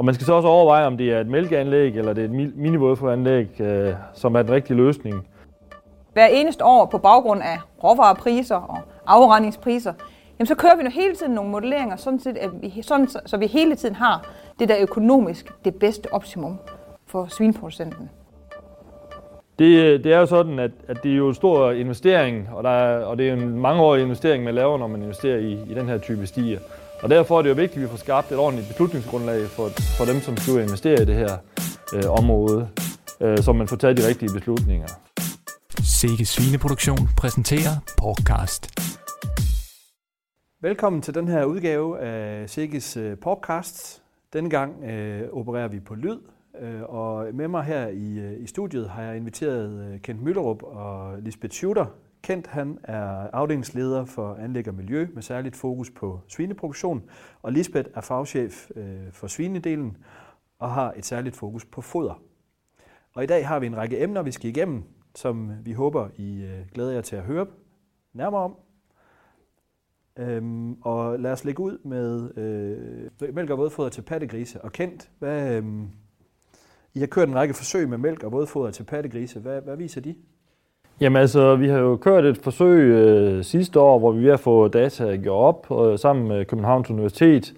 Og 0.00 0.04
man 0.04 0.14
skal 0.14 0.26
så 0.26 0.32
også 0.32 0.48
overveje, 0.48 0.86
om 0.86 0.96
det 0.96 1.12
er 1.12 1.20
et 1.20 1.26
mælkeanlæg 1.26 1.96
eller 1.96 2.12
det 2.12 2.20
er 2.20 2.24
et 2.24 2.56
minivådforanlæg, 2.56 3.60
øh, 3.60 3.94
som 4.14 4.34
er 4.34 4.42
den 4.42 4.50
rigtige 4.50 4.76
løsning. 4.76 5.28
Hver 6.12 6.26
eneste 6.26 6.64
år 6.64 6.86
på 6.86 6.98
baggrund 6.98 7.42
af 7.42 7.58
råvarepriser 7.84 8.56
og 8.56 8.78
afregningspriser, 9.06 9.92
jamen 10.38 10.46
så 10.46 10.54
kører 10.54 10.76
vi 10.76 10.82
nu 10.82 10.90
hele 10.90 11.14
tiden 11.14 11.32
nogle 11.32 11.50
modelleringer, 11.50 11.96
sådan, 11.96 12.20
set, 12.20 12.36
at 12.36 12.50
vi, 12.60 12.82
sådan, 12.82 13.08
så 13.26 13.36
vi 13.36 13.46
hele 13.46 13.74
tiden 13.74 13.94
har 13.94 14.28
det 14.58 14.68
der 14.68 14.76
økonomisk 14.80 15.52
det 15.64 15.74
bedste 15.74 16.12
optimum 16.12 16.58
for 17.06 17.26
svinproducenten. 17.26 18.10
Det, 19.58 20.04
det 20.04 20.12
er 20.12 20.18
jo 20.18 20.26
sådan, 20.26 20.58
at, 20.58 20.70
at 20.88 21.02
det 21.02 21.12
er 21.12 21.16
jo 21.16 21.28
en 21.28 21.34
stor 21.34 21.70
investering, 21.70 22.48
og, 22.52 22.64
der 22.64 22.70
er, 22.70 23.04
og 23.04 23.18
det 23.18 23.28
er 23.28 23.32
en 23.32 23.60
mangeårig 23.60 24.02
investering, 24.02 24.44
man 24.44 24.54
laver, 24.54 24.78
når 24.78 24.86
man 24.86 25.02
investerer 25.02 25.38
i, 25.38 25.52
i 25.70 25.74
den 25.74 25.88
her 25.88 25.98
type 25.98 26.26
stier. 26.26 26.58
Og 27.02 27.10
derfor 27.10 27.38
er 27.38 27.42
det 27.42 27.48
jo 27.48 27.54
vigtigt, 27.54 27.76
at 27.76 27.82
vi 27.82 27.88
får 27.88 27.96
skabt 27.96 28.32
et 28.32 28.38
ordentligt 28.38 28.68
beslutningsgrundlag 28.68 29.46
for, 29.46 29.68
for 29.98 30.04
dem, 30.04 30.20
som 30.20 30.36
skal 30.36 30.54
investere 30.54 31.02
i 31.02 31.04
det 31.04 31.14
her 31.14 31.38
øh, 31.94 32.10
område, 32.10 32.68
øh, 33.20 33.38
så 33.38 33.52
man 33.52 33.68
får 33.68 33.76
taget 33.76 33.96
de 33.96 34.08
rigtige 34.08 34.32
beslutninger. 34.34 34.88
Sikke 36.00 36.24
Svineproduktion 36.24 37.08
præsenterer 37.16 37.74
podcast. 37.98 38.62
Velkommen 40.62 41.02
til 41.02 41.14
den 41.14 41.28
her 41.28 41.44
udgave 41.44 42.00
af 42.00 42.50
Sikkes 42.50 42.96
øh, 42.96 43.18
podcast. 43.18 44.02
Denne 44.32 44.50
gang 44.50 44.84
øh, 44.84 45.28
opererer 45.32 45.68
vi 45.68 45.80
på 45.80 45.94
lyd, 45.94 46.18
øh, 46.60 46.82
og 46.82 47.26
med 47.34 47.48
mig 47.48 47.64
her 47.64 47.88
i, 47.88 48.18
øh, 48.18 48.42
i 48.42 48.46
studiet 48.46 48.88
har 48.88 49.02
jeg 49.02 49.16
inviteret 49.16 49.92
øh, 49.92 50.00
Kent 50.00 50.22
Møllerup 50.22 50.62
og 50.62 51.18
Lisbeth 51.22 51.52
Schutter. 51.52 51.86
Kent 52.22 52.46
han 52.46 52.78
er 52.82 53.30
afdelingsleder 53.32 54.04
for 54.04 54.34
anlæg 54.34 54.68
og 54.68 54.74
miljø 54.74 55.06
med 55.14 55.22
særligt 55.22 55.56
fokus 55.56 55.90
på 55.90 56.20
svineproduktion, 56.28 57.02
og 57.42 57.52
Lisbeth 57.52 57.90
er 57.94 58.00
fagchef 58.00 58.70
øh, 58.76 59.12
for 59.12 59.26
svinedelen 59.26 59.96
og 60.58 60.70
har 60.70 60.92
et 60.96 61.06
særligt 61.06 61.36
fokus 61.36 61.64
på 61.64 61.80
foder. 61.80 62.22
Og 63.14 63.24
i 63.24 63.26
dag 63.26 63.48
har 63.48 63.58
vi 63.58 63.66
en 63.66 63.76
række 63.76 64.02
emner, 64.02 64.22
vi 64.22 64.32
skal 64.32 64.50
igennem, 64.50 64.82
som 65.14 65.52
vi 65.64 65.72
håber, 65.72 66.08
I 66.16 66.42
øh, 66.42 66.66
glæder 66.74 66.92
jer 66.92 67.00
til 67.00 67.16
at 67.16 67.22
høre 67.22 67.46
nærmere 68.12 68.40
om. 68.40 68.56
Øhm, 70.16 70.72
og 70.72 71.20
lad 71.20 71.32
os 71.32 71.44
lægge 71.44 71.62
ud 71.62 71.78
med 71.84 72.36
øh, 73.20 73.34
mælk 73.34 73.50
og 73.50 73.58
vådfoder 73.58 73.88
til 73.88 74.02
pattegrise. 74.02 74.60
Og 74.60 74.72
Kent, 74.72 75.10
hvad, 75.18 75.62
øh, 75.62 75.64
I 76.94 76.98
har 76.98 77.06
kørt 77.06 77.28
en 77.28 77.34
række 77.34 77.54
forsøg 77.54 77.88
med 77.88 77.98
mælk 77.98 78.22
og 78.22 78.32
vådfoder 78.32 78.70
til 78.70 78.84
pattegrise. 78.84 79.40
Hvad, 79.40 79.62
hvad 79.62 79.76
viser 79.76 80.00
de? 80.00 80.14
Jamen 81.00 81.20
altså, 81.20 81.56
vi 81.56 81.68
har 81.68 81.78
jo 81.78 81.96
kørt 81.96 82.24
et 82.24 82.38
forsøg 82.38 82.80
øh, 82.80 83.44
sidste 83.44 83.80
år, 83.80 83.98
hvor 83.98 84.12
vi 84.12 84.26
har 84.28 84.36
fået 84.36 84.72
data 84.72 85.16
gjort 85.16 85.54
op 85.70 85.86
øh, 85.86 85.98
sammen 85.98 86.28
med 86.28 86.44
Københavns 86.44 86.90
Universitet, 86.90 87.54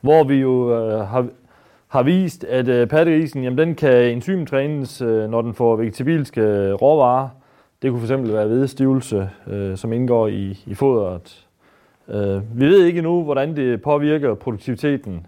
hvor 0.00 0.24
vi 0.24 0.34
jo 0.34 0.74
øh, 0.78 1.00
har, 1.08 1.26
har 1.88 2.02
vist, 2.02 2.44
at 2.44 2.68
øh, 2.68 2.86
pattegrisen, 2.86 3.42
jamen 3.44 3.58
den 3.58 3.74
kan 3.74 4.04
enzymtrænes, 4.04 5.00
øh, 5.00 5.30
når 5.30 5.42
den 5.42 5.54
får 5.54 5.76
vegetabilske 5.76 6.40
øh, 6.40 6.74
råvarer. 6.74 7.28
Det 7.82 7.90
kunne 7.90 8.02
fx 8.02 8.10
være 8.10 8.46
hvedestivelse, 8.46 9.30
øh, 9.46 9.76
som 9.76 9.92
indgår 9.92 10.28
i, 10.28 10.62
i 10.66 10.74
fodret. 10.74 11.46
Øh, 12.08 12.60
vi 12.60 12.66
ved 12.66 12.84
ikke 12.84 12.98
endnu, 12.98 13.22
hvordan 13.22 13.56
det 13.56 13.82
påvirker 13.82 14.34
produktiviteten, 14.34 15.26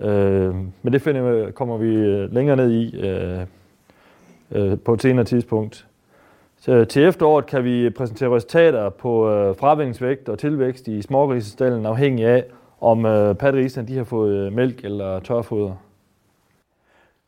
øh, 0.00 0.54
men 0.82 0.92
det 0.92 1.02
finder, 1.02 1.50
kommer 1.50 1.76
vi 1.76 1.94
øh, 1.94 2.34
længere 2.34 2.56
ned 2.56 2.70
i 2.70 3.00
øh, 3.00 3.40
øh, 4.52 4.78
på 4.78 4.94
et 4.94 5.02
senere 5.02 5.24
tidspunkt. 5.24 5.86
Så 6.58 6.84
til 6.84 7.02
efteråret 7.02 7.46
kan 7.46 7.64
vi 7.64 7.90
præsentere 7.90 8.36
resultater 8.36 8.88
på 8.88 9.30
øh, 9.30 9.56
fravændingsvægt 9.56 10.28
og 10.28 10.38
tilvækst 10.38 10.88
i 10.88 11.02
smågrisestallen, 11.02 11.86
afhængig 11.86 12.24
af, 12.26 12.44
om 12.80 13.06
øh, 13.06 13.34
pattegriserne 13.34 13.88
de 13.88 13.96
har 13.96 14.04
fået 14.04 14.52
mælk 14.52 14.84
eller 14.84 15.20
tørfoder. 15.20 15.74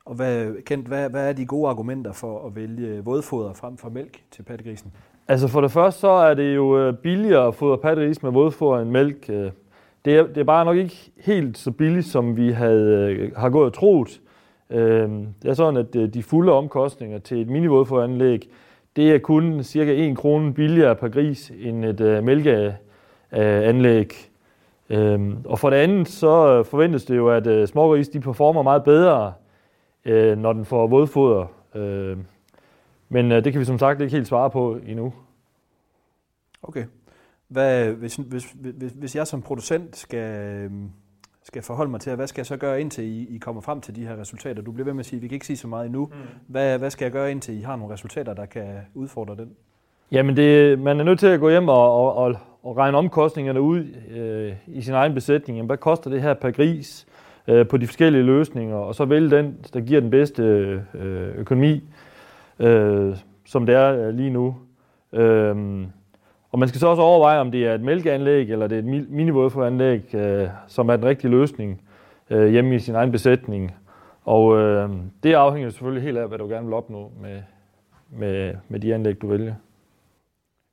Og 0.04 0.14
hvad, 0.14 0.62
Kent, 0.62 0.86
hvad, 0.86 1.10
hvad 1.10 1.28
er 1.28 1.32
de 1.32 1.46
gode 1.46 1.68
argumenter 1.68 2.12
for 2.12 2.46
at 2.46 2.56
vælge 2.56 3.04
vådfoder 3.04 3.52
frem 3.52 3.76
for 3.76 3.88
mælk 3.88 4.20
til 4.30 4.42
pattegrisen? 4.42 4.92
Altså 5.28 5.48
for 5.48 5.60
det 5.60 5.70
første, 5.70 6.00
så 6.00 6.08
er 6.08 6.34
det 6.34 6.54
jo 6.54 6.78
øh, 6.78 6.94
billigere 6.94 7.46
at 7.46 7.54
fodre 7.54 7.78
pattegris 7.78 8.22
med 8.22 8.30
vådfoder 8.30 8.80
end 8.80 8.90
mælk. 8.90 9.26
Øh. 9.28 9.50
Det 10.04 10.16
er, 10.16 10.26
det 10.26 10.38
er 10.38 10.44
bare 10.44 10.64
nok 10.64 10.76
ikke 10.76 11.12
helt 11.16 11.58
så 11.58 11.70
billigt, 11.70 12.06
som 12.06 12.36
vi 12.36 12.50
havde, 12.50 13.12
øh, 13.12 13.32
har 13.36 13.50
gået 13.50 13.66
og 13.66 13.72
troet. 13.72 14.20
Det 15.42 15.44
er 15.44 15.54
sådan, 15.54 15.76
at 15.76 16.14
de 16.14 16.22
fulde 16.22 16.52
omkostninger 16.52 17.18
til 17.18 17.40
et 17.40 17.48
minivådfoderanlæg, 17.48 18.50
det 18.96 19.14
er 19.14 19.18
kun 19.18 19.62
cirka 19.62 20.10
1 20.10 20.16
krone 20.16 20.54
billigere 20.54 20.96
per 20.96 21.08
gris 21.08 21.52
end 21.58 21.84
et 21.84 22.00
øh, 22.00 22.24
mælkeanlæg. 22.24 24.12
Øhm, 24.90 25.36
og 25.44 25.58
for 25.58 25.70
det 25.70 25.76
andet, 25.76 26.08
så 26.08 26.48
øh, 26.48 26.64
forventes 26.64 27.04
det 27.04 27.16
jo, 27.16 27.28
at 27.28 27.46
øh, 27.46 27.68
smågris 27.68 28.08
de 28.08 28.20
performer 28.20 28.62
meget 28.62 28.84
bedre, 28.84 29.32
når 30.36 30.52
den 30.52 30.64
får 30.64 30.86
vådfoder. 30.86 31.46
Øhm, 31.74 32.24
men 33.08 33.32
øh, 33.32 33.44
det 33.44 33.52
kan 33.52 33.60
vi 33.60 33.64
som 33.64 33.78
sagt 33.78 34.00
ikke 34.00 34.16
helt 34.16 34.26
svare 34.26 34.50
på 34.50 34.78
endnu. 34.86 35.12
Okay. 36.62 36.84
Hvad, 37.48 37.92
hvis, 37.92 38.16
hvis, 38.16 38.54
hvis, 38.54 38.92
hvis 38.92 39.16
jeg 39.16 39.26
som 39.26 39.42
producent 39.42 39.96
skal, 39.96 40.46
øhm, 40.46 40.90
skal 41.48 41.62
forholde 41.62 41.90
mig 41.90 42.00
til, 42.00 42.14
hvad 42.14 42.26
skal 42.26 42.40
jeg 42.40 42.46
så 42.46 42.56
gøre 42.56 42.80
indtil 42.80 43.04
I, 43.04 43.34
I 43.34 43.38
kommer 43.38 43.60
frem 43.60 43.80
til 43.80 43.96
de 43.96 44.06
her 44.06 44.20
resultater? 44.20 44.62
Du 44.62 44.72
bliver 44.72 44.84
ved 44.84 44.92
med 44.92 45.00
at 45.00 45.06
sige, 45.06 45.18
at 45.18 45.22
vi 45.22 45.28
kan 45.28 45.34
ikke 45.34 45.46
sige 45.46 45.56
så 45.56 45.68
meget 45.68 45.86
endnu. 45.86 46.04
Mm. 46.04 46.12
Hvad, 46.46 46.78
hvad 46.78 46.90
skal 46.90 47.04
jeg 47.04 47.12
gøre 47.12 47.30
indtil 47.30 47.58
I 47.58 47.62
har 47.62 47.76
nogle 47.76 47.92
resultater, 47.92 48.34
der 48.34 48.46
kan 48.46 48.66
udfordre 48.94 49.36
den? 49.36 49.50
Jamen, 50.12 50.36
det, 50.36 50.78
man 50.78 51.00
er 51.00 51.04
nødt 51.04 51.18
til 51.18 51.26
at 51.26 51.40
gå 51.40 51.50
hjem 51.50 51.68
og, 51.68 51.94
og, 51.94 52.14
og, 52.14 52.34
og 52.62 52.76
regne 52.76 52.98
omkostningerne 52.98 53.60
ud 53.60 53.84
øh, 54.10 54.52
i 54.66 54.82
sin 54.82 54.94
egen 54.94 55.14
besætning. 55.14 55.56
Jamen, 55.56 55.66
hvad 55.66 55.76
koster 55.76 56.10
det 56.10 56.22
her 56.22 56.34
per 56.34 56.50
gris 56.50 57.06
øh, 57.48 57.68
på 57.68 57.76
de 57.76 57.86
forskellige 57.86 58.22
løsninger? 58.22 58.76
Og 58.76 58.94
så 58.94 59.04
vælge 59.04 59.30
den, 59.30 59.56
der 59.74 59.80
giver 59.80 60.00
den 60.00 60.10
bedste 60.10 60.42
øh, 60.94 61.38
økonomi 61.38 61.82
øh, 62.58 63.16
som 63.44 63.66
det 63.66 63.74
er 63.74 64.10
lige 64.10 64.30
nu. 64.30 64.56
Øh, 65.12 65.86
og 66.52 66.58
man 66.58 66.68
skal 66.68 66.80
så 66.80 66.86
også 66.86 67.02
overveje, 67.02 67.40
om 67.40 67.50
det 67.50 67.66
er 67.66 67.74
et 67.74 67.80
mælkeanlæg 67.80 68.50
eller 68.50 68.66
det 68.66 68.74
er 68.74 68.78
et 68.78 69.08
minivådforanlæg, 69.10 70.14
øh, 70.14 70.48
som 70.66 70.88
er 70.88 70.96
den 70.96 71.04
rigtige 71.04 71.30
løsning 71.30 71.82
øh, 72.30 72.48
hjemme 72.48 72.74
i 72.74 72.78
sin 72.78 72.94
egen 72.94 73.12
besætning. 73.12 73.74
Og 74.24 74.58
øh, 74.58 74.90
det 75.22 75.34
afhænger 75.34 75.70
selvfølgelig 75.70 76.02
helt 76.02 76.18
af, 76.18 76.28
hvad 76.28 76.38
du 76.38 76.48
gerne 76.48 76.66
vil 76.66 76.74
opnå 76.74 77.12
med, 77.20 77.42
med, 78.10 78.54
med 78.68 78.80
de 78.80 78.94
anlæg, 78.94 79.22
du 79.22 79.26
vælger. 79.26 79.54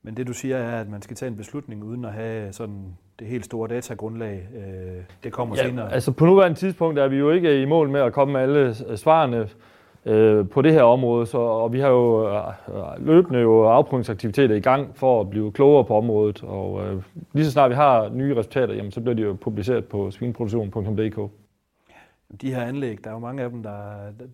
Men 0.04 0.18
det 0.18 0.28
du 0.28 0.34
siger 0.34 0.58
er, 0.58 0.82
at 0.82 0.90
man 0.90 1.02
skal 1.02 1.16
tage 1.16 1.30
en 1.30 1.38
beslutning 1.38 1.84
uden 1.84 2.06
at 2.06 2.14
have 2.14 2.54
sådan 2.54 2.98
det 3.20 3.28
helt 3.28 3.46
store 3.46 3.68
datagrundlag. 3.68 4.48
Øh, 4.56 5.04
det 5.24 5.34
kommer 5.34 5.56
ja, 5.58 5.68
senere. 5.68 5.94
Altså 5.94 6.12
på 6.12 6.26
nuværende 6.26 6.58
tidspunkt 6.58 7.00
er 7.00 7.08
vi 7.08 7.18
jo 7.18 7.32
ikke 7.32 7.62
i 7.62 7.66
mål 7.66 7.90
med 7.90 8.02
at 8.02 8.14
komme 8.14 8.34
med 8.34 8.42
alle 8.42 8.98
svarene 8.98 9.50
øh, 10.06 10.50
på 10.50 10.62
det 10.62 10.74
her 10.74 10.84
område, 10.84 11.26
så, 11.26 11.38
og 11.38 11.74
vi 11.74 11.80
har 11.80 11.90
jo 11.90 12.30
øh, 12.30 13.06
løbende 13.06 13.40
jo 13.40 13.64
afprøvningsaktiviteter 13.64 14.56
i 14.56 14.60
gang 14.60 14.96
for 14.96 15.22
at 15.22 15.30
blive 15.30 15.52
klogere 15.52 15.86
på 15.86 15.98
området, 15.98 16.44
og 16.44 16.86
øh, 16.86 17.04
lige 17.34 17.46
så 17.46 17.52
snart 17.52 17.70
vi 17.70 17.76
har 17.76 18.10
nye 18.10 18.36
resultater, 18.36 18.74
jamen, 18.74 18.92
så 18.92 19.02
bliver 19.02 19.16
de 19.16 19.22
jo 19.22 19.38
publiceret 19.42 19.86
på 19.86 20.12
svinproduktion.dk. 20.12 21.32
De 22.42 22.54
her 22.54 22.62
anlæg, 22.62 23.04
der 23.04 23.10
er 23.10 23.14
jo 23.14 23.20
mange 23.20 23.44
af 23.44 23.50
dem, 23.50 23.64
der, 23.64 23.74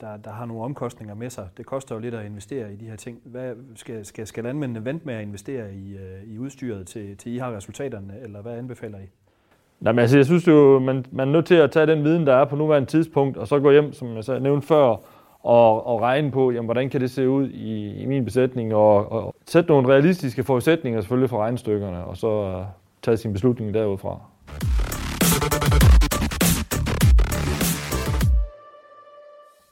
der, 0.02 0.18
der 0.18 0.32
har 0.32 0.46
nogle 0.46 0.64
omkostninger 0.64 1.16
med 1.16 1.30
sig. 1.30 1.48
Det 1.58 1.66
koster 1.66 1.96
jo 1.96 2.02
lidt 2.02 2.16
at 2.16 2.26
investere 2.26 2.74
i 2.74 2.76
de 2.76 2.86
her 2.86 2.96
ting. 2.96 3.20
Hvad, 3.26 3.54
skal, 3.76 4.06
skal, 4.06 4.28
skal 4.28 4.44
landmændene 4.44 4.86
vente 4.86 5.06
med 5.06 5.14
at 5.14 5.22
investere 5.22 5.74
i, 5.74 5.94
øh, 5.94 6.34
i 6.34 6.38
udstyret, 6.38 6.88
til, 6.88 7.18
til 7.18 7.34
I 7.34 7.38
har 7.38 7.56
resultaterne, 7.56 8.14
eller 8.24 8.42
hvad 8.42 8.58
anbefaler 8.58 8.98
I? 8.98 9.10
Jamen, 9.86 10.00
altså, 10.00 10.18
jeg 10.18 10.26
synes 10.26 10.48
jo, 10.48 10.80
man, 10.80 11.06
man 11.12 11.28
er 11.28 11.32
nødt 11.32 11.46
til 11.46 11.56
at 11.56 11.72
tage 11.72 11.86
den 11.86 12.04
viden, 12.04 12.28
der 12.28 12.36
er 12.36 12.46
på 12.46 12.56
nuværende 12.56 12.90
tidspunkt, 12.90 13.38
og 13.38 13.48
så 13.48 13.60
gå 13.60 13.72
hjem, 13.72 13.94
som 13.94 14.16
jeg 14.16 14.40
nævnte 14.40 14.68
før, 14.68 14.96
og, 15.44 15.88
og 15.88 16.02
regne 16.02 16.32
på, 16.32 16.52
jamen, 16.52 16.66
hvordan 16.66 16.90
kan 16.90 17.02
det 17.02 17.12
se 17.12 17.30
ud 17.30 17.50
i, 17.50 18.02
i 18.02 18.06
min 18.06 18.26
besætning, 18.26 18.74
og, 18.76 19.12
og 19.12 19.36
sætte 19.48 19.70
nogle 19.70 19.88
realistiske 19.88 20.44
forudsætninger 20.44 21.02
selvfølgelig 21.02 21.30
for 21.30 21.38
regnestykkerne, 21.38 22.06
og 22.06 22.18
så 22.18 22.58
uh, 22.58 22.66
tage 23.02 23.18
sin 23.18 23.34
beslutning 23.34 23.74
derudfra. 23.74 24.20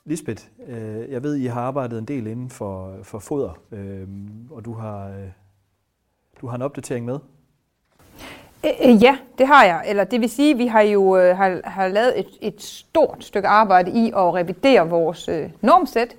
Lisbeth, 0.06 0.44
øh, 0.68 1.12
jeg 1.12 1.24
ved, 1.24 1.36
I 1.36 1.46
har 1.46 1.62
arbejdet 1.62 2.00
en 2.00 2.06
del 2.06 2.28
inden 2.28 2.50
for, 2.50 2.96
for 3.04 3.20
foder, 3.20 3.58
øh, 3.72 4.08
og 4.52 4.66
du 4.66 4.74
har, 4.74 5.08
øh, 5.08 5.28
du 6.42 6.48
har 6.48 6.56
en 6.56 6.62
opdatering 6.62 7.06
med. 7.06 7.20
Øh, 8.66 8.72
øh, 8.86 9.04
ja, 9.04 9.18
det 9.38 9.48
har 9.48 9.66
jeg. 9.66 9.84
Eller 9.86 10.04
det 10.04 10.22
vil 10.22 10.30
sige, 10.30 10.52
at 10.52 10.58
vi 10.58 10.68
har 10.68 10.82
jo 10.82 11.18
øh, 11.18 11.38
har, 11.38 11.60
har 11.64 11.88
lavet 11.88 12.20
et, 12.20 12.28
et 12.42 12.62
stort 12.62 13.18
stykke 13.24 13.48
arbejde 13.48 13.92
i 13.92 14.08
at 14.08 14.34
revidere 14.34 14.90
vores 14.90 15.28
øh, 15.28 15.50
normsæt 15.62 16.16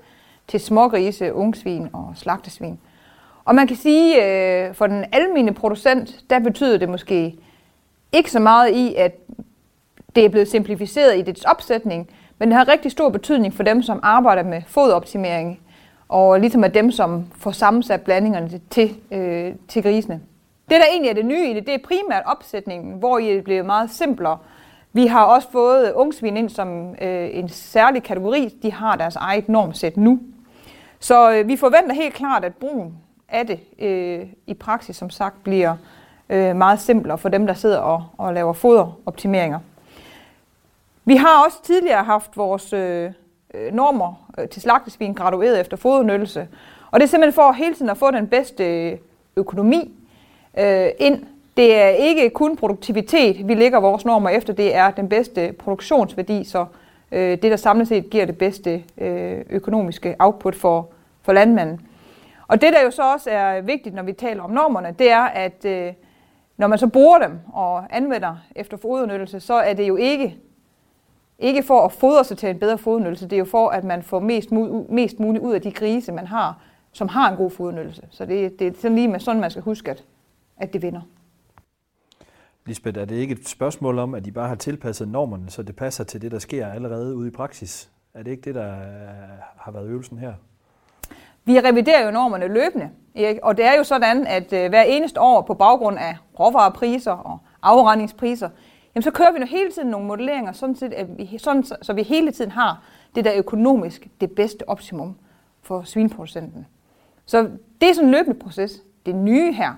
til 0.48 0.60
smågrise, 0.60 1.34
ungsvin 1.34 1.88
og 1.92 2.12
slagtesvin. 2.16 2.78
Og 3.44 3.54
man 3.54 3.66
kan 3.66 3.76
sige, 3.76 4.24
øh, 4.24 4.74
for 4.74 4.86
den 4.86 5.04
almindelige 5.12 5.54
producent, 5.54 6.24
der 6.30 6.38
betyder 6.38 6.78
det 6.78 6.88
måske 6.88 7.34
ikke 8.12 8.30
så 8.30 8.40
meget 8.40 8.74
i, 8.74 8.94
at 8.94 9.18
det 10.16 10.24
er 10.24 10.28
blevet 10.28 10.48
simplificeret 10.48 11.18
i 11.18 11.22
dets 11.22 11.44
opsætning, 11.44 12.08
men 12.38 12.48
det 12.48 12.56
har 12.56 12.68
rigtig 12.68 12.90
stor 12.90 13.08
betydning 13.08 13.54
for 13.54 13.62
dem, 13.62 13.82
som 13.82 14.00
arbejder 14.02 14.42
med 14.42 14.62
fodoptimering, 14.66 15.60
og 16.08 16.40
ligesom 16.40 16.64
er 16.64 16.68
dem, 16.68 16.90
som 16.90 17.26
får 17.36 17.50
sammensat 17.50 18.00
blandingerne 18.00 18.60
til, 18.70 18.96
øh, 19.10 19.54
til 19.68 19.82
grisene. 19.82 20.20
Det, 20.70 20.80
der 20.80 20.86
egentlig 20.90 21.10
er 21.10 21.14
det 21.14 21.26
nye 21.26 21.50
i 21.50 21.54
det, 21.54 21.66
det 21.66 21.74
er 21.74 21.78
primært 21.78 22.22
opsætningen, 22.26 22.92
hvor 22.98 23.18
I 23.18 23.36
er 23.36 23.42
blevet 23.42 23.66
meget 23.66 23.90
simplere 23.90 24.38
Vi 24.92 25.06
har 25.06 25.24
også 25.24 25.50
fået 25.50 25.92
ungsvin 25.92 26.36
ind 26.36 26.50
som 26.50 26.94
øh, 27.00 27.30
en 27.32 27.48
særlig 27.48 28.02
kategori. 28.02 28.48
De 28.62 28.72
har 28.72 28.96
deres 28.96 29.16
eget 29.16 29.48
normsæt 29.48 29.96
nu. 29.96 30.20
Så 31.00 31.32
øh, 31.32 31.48
vi 31.48 31.56
forventer 31.56 31.94
helt 31.94 32.14
klart, 32.14 32.44
at 32.44 32.54
brugen 32.54 32.98
af 33.28 33.46
det 33.46 33.60
øh, 33.78 34.26
i 34.46 34.54
praksis, 34.54 34.96
som 34.96 35.10
sagt, 35.10 35.44
bliver 35.44 35.76
øh, 36.28 36.56
meget 36.56 36.80
simplere 36.80 37.18
for 37.18 37.28
dem, 37.28 37.46
der 37.46 37.54
sidder 37.54 37.78
og, 37.78 38.04
og 38.18 38.34
laver 38.34 38.52
foderoptimeringer. 38.52 39.58
Vi 41.04 41.16
har 41.16 41.44
også 41.44 41.62
tidligere 41.62 42.04
haft 42.04 42.36
vores 42.36 42.72
øh, 42.72 43.12
øh 43.54 43.72
normer 43.72 44.30
øh, 44.38 44.48
til 44.48 44.62
slagtesvin 44.62 45.14
gradueret 45.14 45.60
efter 45.60 45.76
fodernyttelse, 45.76 46.48
og 46.90 47.00
det 47.00 47.06
er 47.06 47.08
simpelthen 47.08 47.34
for 47.34 47.52
hele 47.52 47.74
tiden 47.74 47.90
at 47.90 47.96
få 47.96 48.10
den 48.10 48.26
bedste 48.26 48.64
øh, 48.64 48.98
økonomi 49.36 49.94
øh, 50.58 50.88
ind. 50.98 51.26
Det 51.56 51.76
er 51.76 51.88
ikke 51.88 52.30
kun 52.30 52.56
produktivitet, 52.56 53.48
vi 53.48 53.54
lægger 53.54 53.80
vores 53.80 54.04
normer 54.04 54.30
efter, 54.30 54.52
det 54.52 54.74
er 54.74 54.90
den 54.90 55.08
bedste 55.08 55.52
produktionsværdi, 55.52 56.44
så 56.44 56.66
øh, 57.12 57.30
det, 57.30 57.42
der 57.42 57.56
samlet 57.56 57.88
set 57.88 58.10
giver 58.10 58.24
det 58.24 58.38
bedste 58.38 58.84
øh, 58.98 59.38
økonomiske 59.50 60.16
output 60.18 60.54
for, 60.54 60.88
for 61.22 61.32
landmanden. 61.32 61.80
Og 62.48 62.60
det, 62.60 62.72
der 62.72 62.82
jo 62.84 62.90
så 62.90 63.12
også 63.12 63.30
er 63.30 63.60
vigtigt, 63.60 63.94
når 63.94 64.02
vi 64.02 64.12
taler 64.12 64.42
om 64.42 64.50
normerne, 64.50 64.94
det 64.98 65.10
er, 65.10 65.22
at 65.22 65.64
øh, 65.64 65.92
når 66.56 66.66
man 66.66 66.78
så 66.78 66.86
bruger 66.86 67.18
dem 67.18 67.38
og 67.52 67.96
anvender 67.96 68.36
efter 68.56 68.76
fodudnyttelse, 68.76 69.40
så 69.40 69.54
er 69.54 69.74
det 69.74 69.88
jo 69.88 69.96
ikke, 69.96 70.36
ikke 71.38 71.62
for 71.62 71.80
at 71.80 71.92
fodre 71.92 72.24
sig 72.24 72.38
til 72.38 72.48
en 72.48 72.58
bedre 72.58 72.78
fodernødelse, 72.78 73.24
det 73.24 73.32
er 73.32 73.38
jo 73.38 73.44
for, 73.44 73.68
at 73.68 73.84
man 73.84 74.02
får 74.02 74.20
mest, 74.20 74.52
mest 74.88 75.20
muligt 75.20 75.44
ud 75.44 75.54
af 75.54 75.62
de 75.62 75.72
grise, 75.72 76.12
man 76.12 76.26
har, 76.26 76.58
som 76.92 77.08
har 77.08 77.30
en 77.30 77.36
god 77.36 77.50
fodernødelse. 77.50 78.02
Så 78.10 78.24
det, 78.24 78.58
det 78.58 78.66
er 78.66 78.72
sådan 78.80 78.94
lige 78.94 79.08
med 79.08 79.20
sådan, 79.20 79.40
man 79.40 79.50
skal 79.50 79.62
huske, 79.62 79.90
at, 79.90 80.04
at 80.60 80.72
det 80.72 80.82
vinder. 80.82 81.00
Lisbeth, 82.66 83.00
er 83.00 83.04
det 83.04 83.16
ikke 83.16 83.32
et 83.32 83.48
spørgsmål 83.48 83.98
om, 83.98 84.14
at 84.14 84.24
de 84.24 84.32
bare 84.32 84.48
har 84.48 84.54
tilpasset 84.54 85.08
normerne, 85.08 85.50
så 85.50 85.62
det 85.62 85.76
passer 85.76 86.04
til 86.04 86.22
det, 86.22 86.32
der 86.32 86.38
sker 86.38 86.66
allerede 86.66 87.16
ude 87.16 87.28
i 87.28 87.30
praksis? 87.30 87.90
Er 88.14 88.22
det 88.22 88.30
ikke 88.30 88.42
det, 88.42 88.54
der 88.54 88.74
har 89.56 89.70
været 89.72 89.88
øvelsen 89.88 90.18
her? 90.18 90.32
Vi 91.44 91.60
reviderer 91.60 92.04
jo 92.04 92.10
normerne 92.10 92.48
løbende, 92.48 92.90
ikke? 93.14 93.44
og 93.44 93.56
det 93.56 93.64
er 93.64 93.76
jo 93.78 93.84
sådan, 93.84 94.26
at 94.26 94.52
øh, 94.52 94.68
hver 94.68 94.82
eneste 94.82 95.20
år 95.20 95.42
på 95.42 95.54
baggrund 95.54 95.98
af 95.98 96.16
råvarepriser 96.40 97.12
og 97.12 97.38
afregningspriser, 97.62 98.48
jamen 98.94 99.02
så 99.02 99.10
kører 99.10 99.32
vi 99.32 99.38
nu 99.38 99.46
hele 99.46 99.72
tiden 99.72 99.88
nogle 99.88 100.06
modelleringer, 100.06 100.52
sådan 100.52 100.76
set, 100.76 100.92
at 100.92 101.18
vi, 101.18 101.38
sådan, 101.38 101.64
så 101.82 101.92
vi 101.92 102.02
hele 102.02 102.32
tiden 102.32 102.50
har 102.50 102.82
det 103.14 103.24
der 103.24 103.32
økonomisk 103.36 104.08
det 104.20 104.30
bedste 104.30 104.68
optimum 104.68 105.16
for 105.62 105.82
svinproducenten. 105.82 106.66
Så 107.26 107.50
det 107.80 107.88
er 107.88 107.94
sådan 107.94 108.08
en 108.08 108.14
løbende 108.14 108.38
proces. 108.38 108.82
Det 109.06 109.14
nye 109.14 109.52
her, 109.52 109.74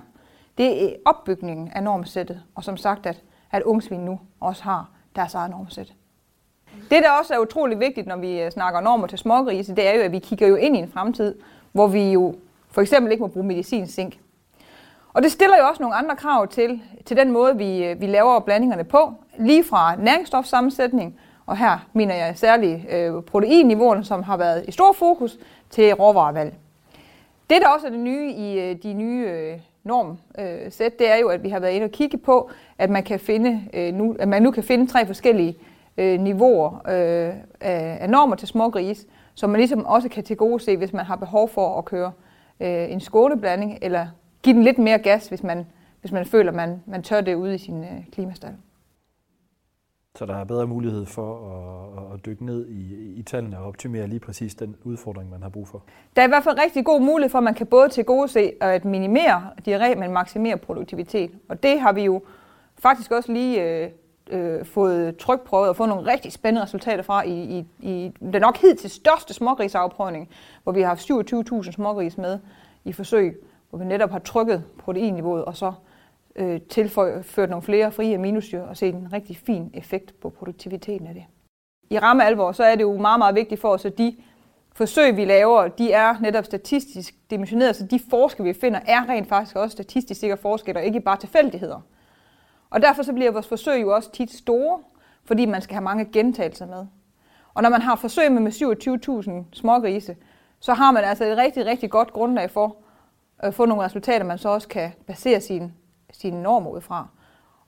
det 0.57 0.83
er 0.83 0.95
opbygningen 1.05 1.71
af 1.75 1.83
normsættet, 1.83 2.43
og 2.55 2.63
som 2.63 2.77
sagt, 2.77 3.05
at, 3.05 3.21
at 3.51 3.63
ungsvin 3.63 3.99
nu 3.99 4.19
også 4.39 4.63
har 4.63 4.89
deres 5.15 5.33
eget 5.33 5.51
normsæt. 5.51 5.93
Det, 6.73 7.03
der 7.03 7.11
også 7.19 7.33
er 7.33 7.37
utrolig 7.37 7.79
vigtigt, 7.79 8.07
når 8.07 8.17
vi 8.17 8.41
øh, 8.41 8.51
snakker 8.51 8.81
normer 8.81 9.07
til 9.07 9.17
smågrise, 9.17 9.75
det 9.75 9.87
er 9.87 9.93
jo, 9.93 10.01
at 10.01 10.11
vi 10.11 10.19
kigger 10.19 10.47
jo 10.47 10.55
ind 10.55 10.75
i 10.75 10.79
en 10.79 10.91
fremtid, 10.91 11.35
hvor 11.71 11.87
vi 11.87 12.11
jo 12.11 12.35
for 12.71 12.81
eksempel 12.81 13.11
ikke 13.11 13.21
må 13.21 13.27
bruge 13.27 13.45
medicinzink. 13.45 14.19
Og 15.13 15.23
det 15.23 15.31
stiller 15.31 15.57
jo 15.57 15.67
også 15.67 15.83
nogle 15.83 15.95
andre 15.95 16.15
krav 16.15 16.47
til, 16.47 16.81
til 17.05 17.17
den 17.17 17.31
måde, 17.31 17.57
vi, 17.57 17.85
øh, 17.85 18.01
vi 18.01 18.05
laver 18.05 18.39
blandingerne 18.39 18.83
på. 18.83 19.13
Lige 19.37 19.63
fra 19.63 19.95
næringsstofsammensætning, 19.95 21.19
og 21.45 21.57
her 21.57 21.87
mener 21.93 22.15
jeg 22.15 22.37
særligt 22.37 22.91
øh, 22.91 23.23
proteinniveauerne, 23.23 24.03
som 24.03 24.23
har 24.23 24.37
været 24.37 24.65
i 24.67 24.71
stor 24.71 24.91
fokus, 24.91 25.37
til 25.69 25.93
råvarevalg. 25.93 26.53
Det, 27.49 27.61
der 27.61 27.67
også 27.67 27.87
er 27.87 27.91
det 27.91 27.99
nye 27.99 28.31
i 28.31 28.59
øh, 28.59 28.75
de 28.83 28.93
nye 28.93 29.27
øh, 29.27 29.59
normsæt, 29.83 30.93
øh, 30.93 30.99
det 30.99 31.11
er 31.11 31.15
jo, 31.15 31.27
at 31.27 31.43
vi 31.43 31.49
har 31.49 31.59
været 31.59 31.71
inde 31.71 31.85
og 31.85 31.91
kigge 31.91 32.17
på, 32.17 32.49
at 32.77 32.89
man, 32.89 33.03
kan 33.03 33.19
finde, 33.19 33.61
øh, 33.73 33.93
nu, 33.93 34.15
at 34.19 34.27
man 34.27 34.41
nu 34.41 34.51
kan 34.51 34.63
finde 34.63 34.87
tre 34.87 35.05
forskellige 35.05 35.57
øh, 35.97 36.19
niveauer 36.19 36.73
øh, 36.73 37.33
af 37.61 38.09
normer 38.09 38.35
til 38.35 38.47
smågris, 38.47 39.07
som 39.33 39.49
man 39.49 39.59
ligesom 39.59 39.85
også 39.85 40.09
kan 40.09 40.23
tilgodese, 40.23 40.65
se, 40.65 40.77
hvis 40.77 40.93
man 40.93 41.05
har 41.05 41.15
behov 41.15 41.49
for 41.49 41.77
at 41.77 41.85
køre 41.85 42.11
øh, 42.59 42.91
en 42.91 42.99
skåneblanding, 42.99 43.77
eller 43.81 44.07
give 44.43 44.55
den 44.55 44.63
lidt 44.63 44.77
mere 44.77 44.97
gas, 44.97 45.27
hvis 45.27 45.43
man, 45.43 45.65
hvis 46.01 46.11
man 46.11 46.25
føler, 46.25 46.51
at 46.51 46.55
man, 46.55 46.83
man 46.85 47.03
tør 47.03 47.21
det 47.21 47.35
ude 47.35 47.55
i 47.55 47.57
sin 47.57 47.83
øh, 47.83 48.05
klimastal. 48.11 48.53
Så 50.15 50.25
der 50.25 50.35
er 50.35 50.43
bedre 50.43 50.67
mulighed 50.67 51.05
for 51.05 51.35
at, 51.97 52.13
at 52.13 52.25
dykke 52.25 52.45
ned 52.45 52.67
i, 52.67 53.13
i 53.15 53.23
tallene 53.23 53.59
og 53.59 53.65
optimere 53.65 54.07
lige 54.07 54.19
præcis 54.19 54.55
den 54.55 54.75
udfordring, 54.83 55.29
man 55.29 55.41
har 55.41 55.49
brug 55.49 55.67
for? 55.67 55.83
Der 56.15 56.21
er 56.21 56.25
i 56.25 56.29
hvert 56.29 56.43
fald 56.43 56.59
rigtig 56.63 56.85
god 56.85 57.01
mulighed 57.01 57.29
for, 57.29 57.37
at 57.37 57.43
man 57.43 57.53
kan 57.53 57.67
både 57.67 57.89
til 57.89 58.05
gode 58.05 58.27
se 58.27 58.51
at 58.61 58.85
minimere 58.85 59.49
diarré, 59.67 59.95
men 59.99 60.11
maksimere 60.11 60.57
produktivitet. 60.57 61.31
Og 61.49 61.63
det 61.63 61.79
har 61.79 61.93
vi 61.93 62.03
jo 62.03 62.21
faktisk 62.77 63.11
også 63.11 63.31
lige 63.31 63.63
øh, 63.63 63.89
øh, 64.29 64.65
fået 64.65 65.17
trykprøvet 65.17 65.69
og 65.69 65.75
fået 65.75 65.89
nogle 65.89 66.11
rigtig 66.11 66.31
spændende 66.31 66.63
resultater 66.63 67.03
fra 67.03 67.23
i, 67.23 67.43
i, 67.43 67.65
i 67.79 68.11
den 68.19 68.41
nok 68.41 68.57
hed 68.57 68.75
til 68.75 68.89
største 68.89 69.33
smågrisafprøvning, 69.33 70.29
hvor 70.63 70.71
vi 70.71 70.81
har 70.81 70.87
haft 70.87 71.11
27.000 71.11 71.71
smågris 71.71 72.17
med 72.17 72.39
i 72.83 72.93
forsøg, 72.93 73.43
hvor 73.69 73.79
vi 73.79 73.85
netop 73.85 74.11
har 74.11 74.19
trykket 74.19 74.63
proteinniveauet 74.77 75.45
og 75.45 75.57
så 75.57 75.73
øh, 76.35 76.61
tilført 76.61 77.49
nogle 77.49 77.61
flere 77.61 77.91
frie 77.91 78.15
aminosyre 78.15 78.63
og 78.63 78.77
set 78.77 78.95
en 78.95 79.13
rigtig 79.13 79.37
fin 79.37 79.71
effekt 79.73 80.19
på 80.19 80.29
produktiviteten 80.29 81.07
af 81.07 81.13
det. 81.13 81.23
I 81.89 81.99
ramme 81.99 82.25
alvor, 82.25 82.51
så 82.51 82.63
er 82.63 82.75
det 82.75 82.81
jo 82.81 82.97
meget, 82.97 83.19
meget 83.19 83.35
vigtigt 83.35 83.61
for 83.61 83.69
os, 83.69 83.85
at 83.85 83.97
de 83.97 84.15
forsøg, 84.75 85.17
vi 85.17 85.25
laver, 85.25 85.67
de 85.67 85.91
er 85.91 86.15
netop 86.21 86.45
statistisk 86.45 87.15
dimensioneret, 87.29 87.75
så 87.75 87.85
de 87.85 87.99
forskelle, 88.09 88.53
vi 88.53 88.59
finder, 88.59 88.79
er 88.85 89.09
rent 89.09 89.29
faktisk 89.29 89.55
også 89.55 89.73
statistisk 89.73 90.19
sikre 90.19 90.37
forskelle, 90.37 90.79
og 90.79 90.85
ikke 90.85 90.99
bare 90.99 91.17
tilfældigheder. 91.17 91.81
Og 92.69 92.81
derfor 92.81 93.03
så 93.03 93.13
bliver 93.13 93.31
vores 93.31 93.47
forsøg 93.47 93.81
jo 93.81 93.95
også 93.95 94.11
tit 94.11 94.31
store, 94.31 94.79
fordi 95.25 95.45
man 95.45 95.61
skal 95.61 95.73
have 95.73 95.83
mange 95.83 96.05
gentagelser 96.05 96.65
med. 96.65 96.85
Og 97.53 97.63
når 97.63 97.69
man 97.69 97.81
har 97.81 97.95
forsøg 97.95 98.31
med, 98.31 98.41
med 98.41 98.51
27.000 99.51 99.55
smågrise, 99.59 100.15
så 100.59 100.73
har 100.73 100.91
man 100.91 101.03
altså 101.03 101.25
et 101.25 101.37
rigtig, 101.37 101.65
rigtig 101.65 101.89
godt 101.89 102.13
grundlag 102.13 102.51
for 102.51 102.75
at 103.39 103.53
få 103.53 103.65
nogle 103.65 103.83
resultater, 103.83 104.25
man 104.25 104.37
så 104.37 104.49
også 104.49 104.67
kan 104.67 104.91
basere 105.07 105.41
sine, 105.41 105.73
sine 106.13 106.41
normer 106.43 106.69
ud 106.69 106.81
fra. 106.81 107.07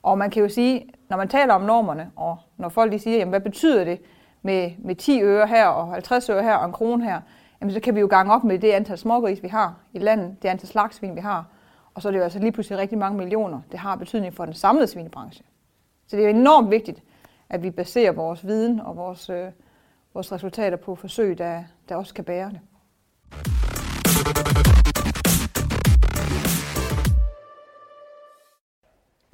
Og 0.03 0.17
man 0.17 0.29
kan 0.29 0.43
jo 0.43 0.49
sige, 0.49 0.89
når 1.09 1.17
man 1.17 1.27
taler 1.27 1.53
om 1.53 1.61
normerne, 1.61 2.11
og 2.15 2.37
når 2.57 2.69
folk 2.69 2.91
de 2.91 2.99
siger, 2.99 3.17
jamen, 3.17 3.29
hvad 3.29 3.39
betyder 3.39 3.83
det 3.83 4.01
med, 4.41 4.71
med 4.79 4.95
10 4.95 5.21
øre 5.21 5.47
her, 5.47 5.67
og 5.67 5.93
50 5.93 6.29
øre 6.29 6.43
her, 6.43 6.55
og 6.55 6.65
en 6.65 6.71
krone 6.71 7.03
her, 7.03 7.21
jamen, 7.61 7.73
så 7.73 7.79
kan 7.79 7.95
vi 7.95 7.99
jo 7.99 8.07
gange 8.07 8.33
op 8.33 8.43
med 8.43 8.59
det 8.59 8.71
antal 8.71 8.97
smågris, 8.97 9.43
vi 9.43 9.47
har 9.47 9.75
i 9.93 9.99
landet, 9.99 10.35
det 10.41 10.49
antal 10.49 10.67
slagsvin, 10.67 11.15
vi 11.15 11.21
har, 11.21 11.45
og 11.93 12.01
så 12.01 12.07
er 12.07 12.11
det 12.11 12.19
jo 12.19 12.23
altså 12.23 12.39
lige 12.39 12.51
pludselig 12.51 12.79
rigtig 12.79 12.97
mange 12.97 13.17
millioner. 13.17 13.61
Det 13.71 13.79
har 13.79 13.95
betydning 13.95 14.33
for 14.33 14.45
den 14.45 14.53
samlede 14.53 14.87
svinebranche. 14.87 15.45
Så 16.07 16.17
det 16.17 16.25
er 16.25 16.29
enormt 16.29 16.71
vigtigt, 16.71 17.03
at 17.49 17.63
vi 17.63 17.71
baserer 17.71 18.11
vores 18.11 18.47
viden 18.47 18.79
og 18.79 18.97
vores, 18.97 19.29
øh, 19.29 19.47
vores 20.13 20.31
resultater 20.31 20.77
på 20.77 20.95
forsøg, 20.95 21.37
der, 21.37 21.63
der 21.89 21.95
også 21.95 22.13
kan 22.13 22.23
bære 22.23 22.49
det. 22.49 22.59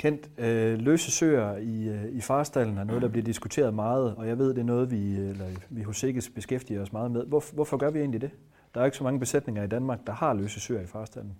Kendt 0.01 0.29
øh, 0.37 0.79
løse 0.79 1.11
søer 1.11 1.57
i, 1.57 1.89
øh, 1.89 2.03
i 2.11 2.21
farstallen 2.21 2.77
er 2.77 2.83
noget, 2.83 3.01
der 3.01 3.07
bliver 3.07 3.23
diskuteret 3.23 3.73
meget, 3.73 4.15
og 4.17 4.27
jeg 4.27 4.37
ved, 4.37 4.49
det 4.49 4.57
er 4.57 4.63
noget, 4.63 4.91
vi, 4.91 5.15
eller, 5.15 5.45
vi 5.69 5.81
hos 5.81 5.97
Sikkes 5.97 6.29
beskæftiger 6.29 6.81
os 6.81 6.93
meget 6.93 7.11
med. 7.11 7.25
Hvor, 7.25 7.43
hvorfor 7.53 7.77
gør 7.77 7.89
vi 7.89 7.99
egentlig 7.99 8.21
det? 8.21 8.29
Der 8.75 8.81
er 8.81 8.85
ikke 8.85 8.97
så 8.97 9.03
mange 9.03 9.19
besætninger 9.19 9.63
i 9.63 9.67
Danmark, 9.67 9.99
der 10.07 10.13
har 10.13 10.33
løse 10.33 10.59
søer 10.59 10.81
i 10.81 10.85
farstallen. 10.85 11.31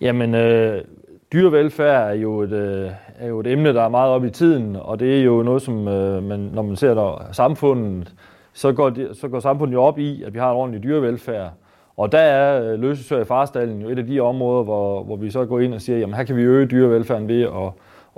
Jamen, 0.00 0.34
øh, 0.34 0.84
dyrevelfærd 1.32 2.10
er 2.10 2.14
jo, 2.14 2.40
et, 2.40 2.52
øh, 2.52 2.90
er 3.18 3.28
jo 3.28 3.40
et 3.40 3.46
emne, 3.46 3.74
der 3.74 3.82
er 3.82 3.88
meget 3.88 4.10
op 4.10 4.24
i 4.24 4.30
tiden, 4.30 4.76
og 4.76 5.00
det 5.00 5.18
er 5.18 5.22
jo 5.22 5.42
noget, 5.42 5.62
som 5.62 5.88
øh, 5.88 6.22
man, 6.22 6.40
når 6.40 6.62
man 6.62 6.76
ser 6.76 6.94
der 6.94 7.28
samfundet, 7.32 8.14
så 8.52 8.72
går, 8.72 8.90
det, 8.90 9.16
så 9.16 9.28
går 9.28 9.40
samfundet 9.40 9.74
jo 9.74 9.82
op 9.82 9.98
i, 9.98 10.22
at 10.22 10.34
vi 10.34 10.38
har 10.38 10.50
en 10.50 10.56
ordentlig 10.56 10.82
dyrevelfærd. 10.82 11.52
Og 11.96 12.12
der 12.12 12.18
er 12.18 12.72
øh, 12.72 12.80
løsesøger 12.80 13.22
i 13.22 13.24
farestallen 13.24 13.82
jo 13.82 13.88
et 13.88 13.98
af 13.98 14.06
de 14.06 14.20
områder, 14.20 14.64
hvor, 14.64 15.02
hvor 15.02 15.16
vi 15.16 15.30
så 15.30 15.44
går 15.44 15.60
ind 15.60 15.74
og 15.74 15.80
siger, 15.80 15.98
jamen 15.98 16.14
her 16.14 16.24
kan 16.24 16.36
vi 16.36 16.42
øge 16.42 16.66
dyrevelfærden 16.66 17.28
ved 17.28 17.42
at, 17.42 17.72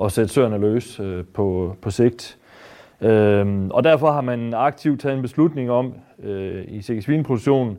at 0.04 0.12
sætte 0.12 0.34
søerne 0.34 0.58
løs 0.58 1.00
øh, 1.00 1.24
på, 1.34 1.76
på 1.82 1.90
sigt. 1.90 2.38
Øhm, 3.00 3.70
og 3.70 3.84
derfor 3.84 4.10
har 4.10 4.20
man 4.20 4.54
aktivt 4.54 5.00
taget 5.00 5.16
en 5.16 5.22
beslutning 5.22 5.70
om 5.70 5.94
øh, 6.22 6.64
i 6.68 6.82
svineproduktionen, 6.82 7.78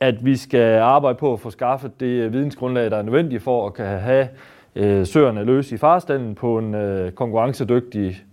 at 0.00 0.24
vi 0.24 0.36
skal 0.36 0.78
arbejde 0.78 1.18
på 1.18 1.32
at 1.32 1.40
få 1.40 1.50
skaffet 1.50 2.00
det 2.00 2.06
øh, 2.06 2.32
vidensgrundlag, 2.32 2.90
der 2.90 2.96
er 2.96 3.02
nødvendigt 3.02 3.42
for 3.42 3.66
at 3.66 3.74
kan 3.74 3.86
have 3.86 4.28
øh, 4.76 5.06
søerne 5.06 5.44
løs 5.44 5.72
i 5.72 5.76
farestallen 5.76 6.34
på 6.34 6.58
en 6.58 6.74
øh, 6.74 7.12
konkurrencedygtig 7.12 8.24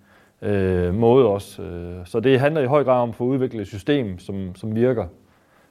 øh, 0.41 0.93
måde 0.93 1.25
også. 1.25 1.61
Øh, 1.61 2.05
så 2.05 2.19
det 2.19 2.39
handler 2.39 2.61
i 2.61 2.65
høj 2.65 2.83
grad 2.83 3.01
om 3.01 3.09
at 3.09 3.15
få 3.15 3.23
udviklet 3.23 3.61
et 3.61 3.67
system, 3.67 4.19
som, 4.19 4.55
som 4.55 4.75
virker 4.75 5.05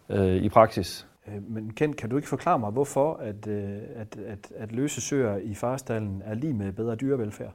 øh, 0.08 0.36
i 0.36 0.48
praksis. 0.48 1.06
Øh, 1.28 1.50
men 1.50 1.72
Kent, 1.72 1.96
kan 1.96 2.10
du 2.10 2.16
ikke 2.16 2.28
forklare 2.28 2.58
mig, 2.58 2.70
hvorfor 2.70 3.14
at, 3.14 3.46
øh, 3.46 3.78
at, 3.96 4.18
at, 4.26 4.52
at 4.56 4.72
løse 4.72 5.00
søer 5.00 5.36
i 5.36 5.54
farestallen 5.54 6.22
er 6.24 6.34
lige 6.34 6.54
med 6.54 6.72
bedre 6.72 6.94
dyrevelfærd? 6.94 7.52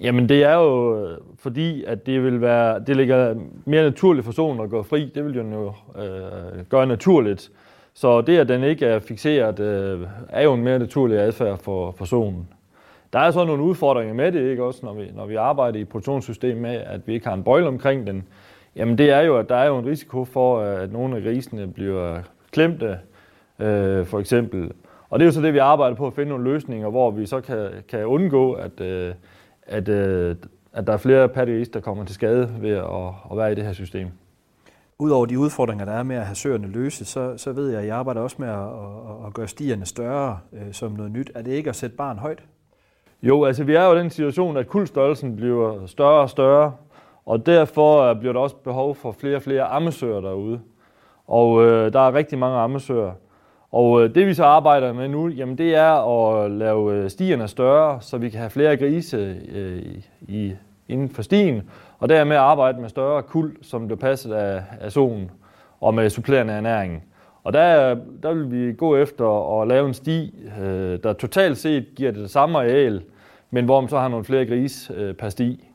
Jamen 0.00 0.28
det 0.28 0.44
er 0.44 0.54
jo 0.54 1.06
øh, 1.06 1.18
fordi, 1.38 1.84
at 1.84 2.06
det 2.06 2.22
vil 2.22 2.40
være, 2.40 2.80
det 2.80 2.96
ligger 2.96 3.34
mere 3.64 3.82
naturligt 3.82 4.24
for 4.24 4.32
solen 4.32 4.60
at 4.60 4.70
gå 4.70 4.82
fri. 4.82 5.12
Det 5.14 5.24
vil 5.24 5.34
jo 5.34 5.72
øh, 5.98 6.64
gøre 6.68 6.86
naturligt. 6.86 7.50
Så 7.94 8.20
det, 8.20 8.38
at 8.38 8.48
den 8.48 8.64
ikke 8.64 8.86
er 8.86 8.98
fixeret, 8.98 9.60
øh, 9.60 10.06
er 10.28 10.42
jo 10.42 10.54
en 10.54 10.62
mere 10.62 10.78
naturlig 10.78 11.18
adfærd 11.18 11.58
for, 11.58 11.90
for 11.90 12.04
solen. 12.04 12.48
der 13.12 13.18
er 13.18 13.30
så 13.30 13.44
nogle 13.44 13.62
udfordringer 13.62 14.14
med 14.14 14.32
det, 14.32 14.50
ikke 14.50 14.64
også, 14.64 14.86
når 14.86 14.94
vi, 14.94 15.10
når 15.14 15.26
vi 15.26 15.34
arbejder 15.34 15.78
i 15.78 15.84
produktionssystemet 15.84 16.62
med, 16.62 16.74
at 16.74 17.00
vi 17.06 17.14
ikke 17.14 17.26
har 17.26 17.34
en 17.34 17.44
bøjle 17.44 17.68
omkring 17.68 18.06
den. 18.06 18.24
Jamen 18.76 18.98
det 18.98 19.10
er 19.10 19.20
jo, 19.20 19.38
at 19.38 19.48
der 19.48 19.56
er 19.56 19.66
jo 19.66 19.78
en 19.78 19.86
risiko 19.86 20.24
for, 20.24 20.60
at 20.60 20.92
nogle 20.92 21.16
af 21.16 21.22
grisene 21.22 21.66
bliver 21.66 22.20
klemte, 22.50 22.98
øh, 23.58 24.06
for 24.06 24.18
eksempel. 24.18 24.72
Og 25.10 25.18
det 25.18 25.24
er 25.24 25.26
jo 25.26 25.32
så 25.32 25.42
det, 25.42 25.54
vi 25.54 25.58
arbejder 25.58 25.96
på 25.96 26.06
at 26.06 26.12
finde 26.12 26.28
nogle 26.28 26.44
løsninger, 26.44 26.88
hvor 26.88 27.10
vi 27.10 27.26
så 27.26 27.40
kan, 27.40 27.68
kan 27.88 28.06
undgå, 28.06 28.52
at, 28.52 28.80
øh, 28.80 29.14
at, 29.66 29.88
øh, 29.88 30.36
at 30.72 30.86
der 30.86 30.92
er 30.92 30.96
flere 30.96 31.28
pattegrise, 31.28 31.70
der 31.70 31.80
kommer 31.80 32.04
til 32.04 32.14
skade 32.14 32.56
ved 32.60 32.70
at, 32.70 32.84
at 33.30 33.36
være 33.36 33.52
i 33.52 33.54
det 33.54 33.64
her 33.64 33.72
system. 33.72 34.08
Udover 34.98 35.26
de 35.26 35.38
udfordringer, 35.38 35.84
der 35.84 35.92
er 35.92 36.02
med 36.02 36.16
at 36.16 36.26
have 36.26 36.34
søerne 36.34 36.66
løse, 36.66 37.04
så, 37.04 37.36
så 37.36 37.52
ved 37.52 37.70
jeg, 37.70 37.80
at 37.80 37.86
jeg 37.86 37.96
arbejder 37.96 38.20
også 38.20 38.36
med 38.38 38.48
at, 38.48 38.58
at, 38.58 39.26
at 39.26 39.34
gøre 39.34 39.48
stierne 39.48 39.86
større 39.86 40.38
øh, 40.52 40.72
som 40.72 40.92
noget 40.92 41.12
nyt. 41.12 41.30
Er 41.34 41.42
det 41.42 41.52
ikke 41.52 41.70
at 41.70 41.76
sætte 41.76 41.96
barn 41.96 42.18
højt? 42.18 42.42
Jo, 43.22 43.44
altså 43.44 43.64
vi 43.64 43.74
er 43.74 43.84
jo 43.84 43.94
i 43.94 43.98
den 43.98 44.10
situation, 44.10 44.56
at 44.56 44.68
kuldstørrelsen 44.68 45.36
bliver 45.36 45.86
større 45.86 46.20
og 46.20 46.30
større, 46.30 46.72
og 47.26 47.46
derfor 47.46 48.14
bliver 48.14 48.32
der 48.32 48.40
også 48.40 48.56
behov 48.56 48.94
for 48.94 49.12
flere 49.12 49.36
og 49.36 49.42
flere 49.42 49.62
ammesøer 49.62 50.20
derude. 50.20 50.60
Og 51.26 51.64
øh, 51.64 51.92
der 51.92 52.00
er 52.00 52.14
rigtig 52.14 52.38
mange 52.38 52.58
ammesøer. 52.58 53.12
Og 53.72 54.02
øh, 54.02 54.14
det 54.14 54.26
vi 54.26 54.34
så 54.34 54.44
arbejder 54.44 54.92
med 54.92 55.08
nu, 55.08 55.28
jamen 55.28 55.58
det 55.58 55.74
er 55.74 55.92
at 55.92 56.50
lave 56.50 56.94
øh, 56.94 57.10
stierne 57.10 57.48
større, 57.48 58.00
så 58.00 58.18
vi 58.18 58.28
kan 58.30 58.38
have 58.38 58.50
flere 58.50 58.76
grise 58.76 59.36
øh, 59.52 59.82
i, 60.28 60.52
inden 60.88 61.08
for 61.08 61.22
stien, 61.22 61.62
og 61.98 62.08
dermed 62.08 62.36
arbejde 62.36 62.80
med 62.80 62.88
større 62.88 63.22
kuld, 63.22 63.56
som 63.62 63.86
bliver 63.86 63.98
passet 63.98 64.32
af, 64.32 64.62
af 64.80 64.92
solen 64.92 65.30
og 65.80 65.94
med 65.94 66.10
supplerende 66.10 66.52
ernæring. 66.52 67.02
Og 67.44 67.52
der, 67.52 67.96
der 68.22 68.32
vil 68.32 68.50
vi 68.50 68.72
gå 68.72 68.96
efter 68.96 69.60
at 69.60 69.68
lave 69.68 69.88
en 69.88 69.94
sti, 69.94 70.34
øh, 70.62 70.98
der 71.02 71.12
totalt 71.12 71.58
set 71.58 71.86
giver 71.96 72.12
det 72.12 72.30
samme 72.30 72.58
areal, 72.58 73.02
men 73.50 73.64
hvor 73.64 73.80
man 73.80 73.88
så 73.88 73.98
har 73.98 74.08
nogle 74.08 74.24
flere 74.24 74.46
grise 74.46 74.94
øh, 74.94 75.14
per 75.14 75.28
sti 75.28 75.68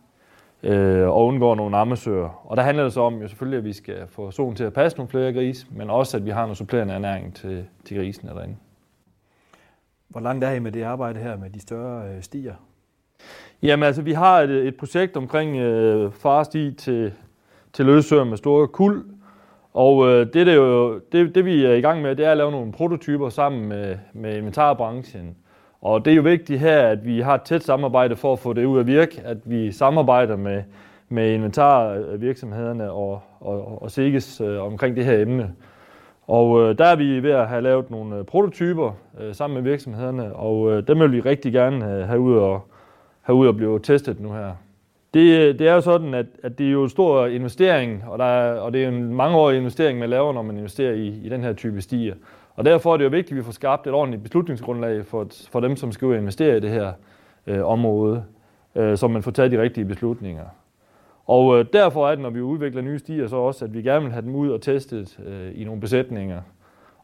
øh, 0.64 1.08
og 1.08 1.26
undgår 1.26 1.56
nogle 1.56 1.78
ammesøer. 1.78 2.48
Og 2.48 2.58
der 2.58 2.64
handler 2.64 2.84
det 2.84 2.94
så 2.94 3.02
om 3.02 3.22
jo 3.22 3.28
selvfølgelig, 3.28 3.58
at 3.58 3.64
vi 3.64 3.74
skal 3.74 4.08
få 4.08 4.32
solen 4.32 4.56
til 4.56 4.64
at 4.64 4.74
passe 4.74 4.98
nogle 4.98 5.10
flere 5.10 5.34
gris, 5.34 5.68
men 5.72 5.90
også 5.90 6.18
at 6.18 6.26
vi 6.26 6.30
har 6.30 6.42
noget 6.42 6.58
supplerende 6.58 6.94
ernæring 6.94 7.36
til, 7.36 7.66
til 7.86 7.98
grisene 7.98 8.32
derinde. 8.32 8.56
Hvor 10.08 10.22
langt 10.22 10.44
er 10.44 10.52
I 10.52 10.60
med 10.60 10.72
det 10.72 10.84
arbejde 10.84 11.20
her 11.20 11.38
med 11.38 11.50
de 11.50 11.62
større 11.62 12.10
øh, 12.10 12.22
stier? 12.22 12.54
Jamen 13.62 13.84
altså, 13.84 14.02
vi 14.02 14.12
har 14.12 14.40
et, 14.40 14.50
et 14.50 14.76
projekt 14.76 15.18
omkring 15.18 15.58
øh, 15.58 16.12
farsti 16.12 16.72
til, 16.72 17.14
til 17.74 17.86
løsøer 17.86 18.24
med 18.24 18.38
store 18.38 18.68
kuld, 18.68 19.06
og 19.74 20.08
øh, 20.08 20.34
det, 20.34 20.48
det, 20.48 20.56
jo, 20.56 21.00
det, 21.12 21.36
det 21.36 21.46
vi 21.46 21.66
er 21.66 21.74
i 21.74 21.82
gang 21.82 22.02
med, 22.02 22.16
det 22.16 22.26
er 22.26 22.32
at 22.32 22.38
lave 22.38 22.52
nogle 22.52 22.72
prototyper 22.72 23.30
sammen 23.30 23.70
med, 23.70 23.98
med 24.14 24.38
inventarbranchen. 24.38 25.38
Og 25.82 26.06
det 26.06 26.12
er 26.12 26.16
jo 26.16 26.22
vigtigt 26.22 26.60
her, 26.60 26.88
at 26.88 27.06
vi 27.06 27.20
har 27.20 27.36
et 27.36 27.42
tæt 27.42 27.64
samarbejde 27.64 28.16
for 28.16 28.34
at 28.34 28.40
få 28.40 28.54
det 28.54 28.66
ud 28.66 28.80
at 28.80 28.88
virke, 28.88 29.22
at 29.26 29.38
vi 29.46 29.72
samarbejder 29.72 30.36
med, 30.36 30.64
med 31.10 31.34
inventarvirksomhederne 31.34 32.92
og, 32.92 33.22
og, 33.40 33.82
og 33.82 33.92
SIGES 33.92 34.42
øh, 34.42 34.62
omkring 34.62 34.96
det 34.96 35.06
her 35.06 35.22
emne. 35.22 35.52
Og 36.28 36.62
øh, 36.62 36.78
der 36.78 36.86
er 36.86 36.96
vi 36.96 37.24
ved 37.24 37.32
at 37.32 37.48
have 37.48 37.62
lavet 37.62 37.92
nogle 37.92 38.18
øh, 38.18 38.24
prototyper 38.24 38.92
øh, 39.22 39.36
sammen 39.36 39.64
med 39.64 39.72
virksomhederne, 39.72 40.36
og 40.36 40.72
øh, 40.72 40.88
dem 40.88 41.00
vil 41.00 41.12
vi 41.12 41.20
rigtig 41.20 41.54
gerne 41.54 41.86
have, 41.86 42.06
have 42.06 42.20
ud 42.20 42.36
og, 42.36 42.62
have 43.22 43.36
ud 43.36 43.48
og 43.48 43.56
blive 43.56 43.80
testet 43.80 44.20
nu 44.20 44.32
her. 44.32 44.52
Det, 45.14 45.40
øh, 45.40 45.60
det 45.60 45.68
er 45.68 45.74
jo 45.74 45.82
sådan, 45.82 46.14
at, 46.14 46.26
at 46.44 46.58
det 46.58 46.68
er 46.68 46.72
jo 46.72 46.84
en 46.84 46.90
stor 46.90 47.26
investering, 47.26 48.04
og, 48.08 48.20
der 48.20 48.26
er, 48.26 48.60
og 48.60 48.74
det 48.74 48.84
er 48.84 48.88
en 48.88 49.14
mangeårig 49.16 49.58
investering, 49.58 50.00
man 50.00 50.10
laver, 50.10 50.34
når 50.34 50.42
man 50.42 50.58
investerer 50.58 50.94
i, 50.94 51.08
i 51.08 51.30
den 51.30 51.44
her 51.44 51.54
type 51.54 51.82
stier. 51.82 52.16
Og 52.56 52.66
derfor 52.66 52.94
er 52.94 52.98
det 52.98 53.04
jo 53.04 53.10
vigtigt, 53.10 53.32
at 53.32 53.38
vi 53.38 53.44
får 53.44 53.52
skabt 53.52 53.88
et 53.88 53.94
ordentligt 53.94 54.24
beslutningsgrundlag 54.24 55.06
for, 55.06 55.28
for 55.52 55.60
dem, 55.60 55.76
som 55.76 55.92
skal 55.92 56.06
ud 56.06 56.14
og 56.14 56.20
investere 56.20 56.58
i 56.58 56.60
det 56.60 56.70
her 56.70 56.94
øh, 57.48 57.66
område, 57.66 58.24
øh, 58.76 58.98
så 58.98 59.08
man 59.08 59.24
får 59.24 59.32
taget 59.32 59.52
de 59.52 59.62
rigtige 59.62 59.86
beslutninger. 59.86 60.46
Og 61.26 61.60
øh, 61.60 61.66
derfor 61.74 62.08
er 62.08 62.12
det, 62.12 62.20
når 62.20 62.30
vi 62.30 62.42
udvikler 62.42 62.82
nye 62.82 63.00
stier, 63.00 63.28
så 63.28 63.36
også, 63.36 63.66
at 63.66 63.74
vi 63.74 63.82
gerne 63.82 64.04
vil 64.04 64.12
have 64.12 64.26
dem 64.26 64.36
ud 64.36 64.50
og 64.50 64.62
testet 64.62 65.20
øh, 65.26 65.62
i 65.62 65.64
nogle 65.64 65.82
besætninger. 65.82 66.42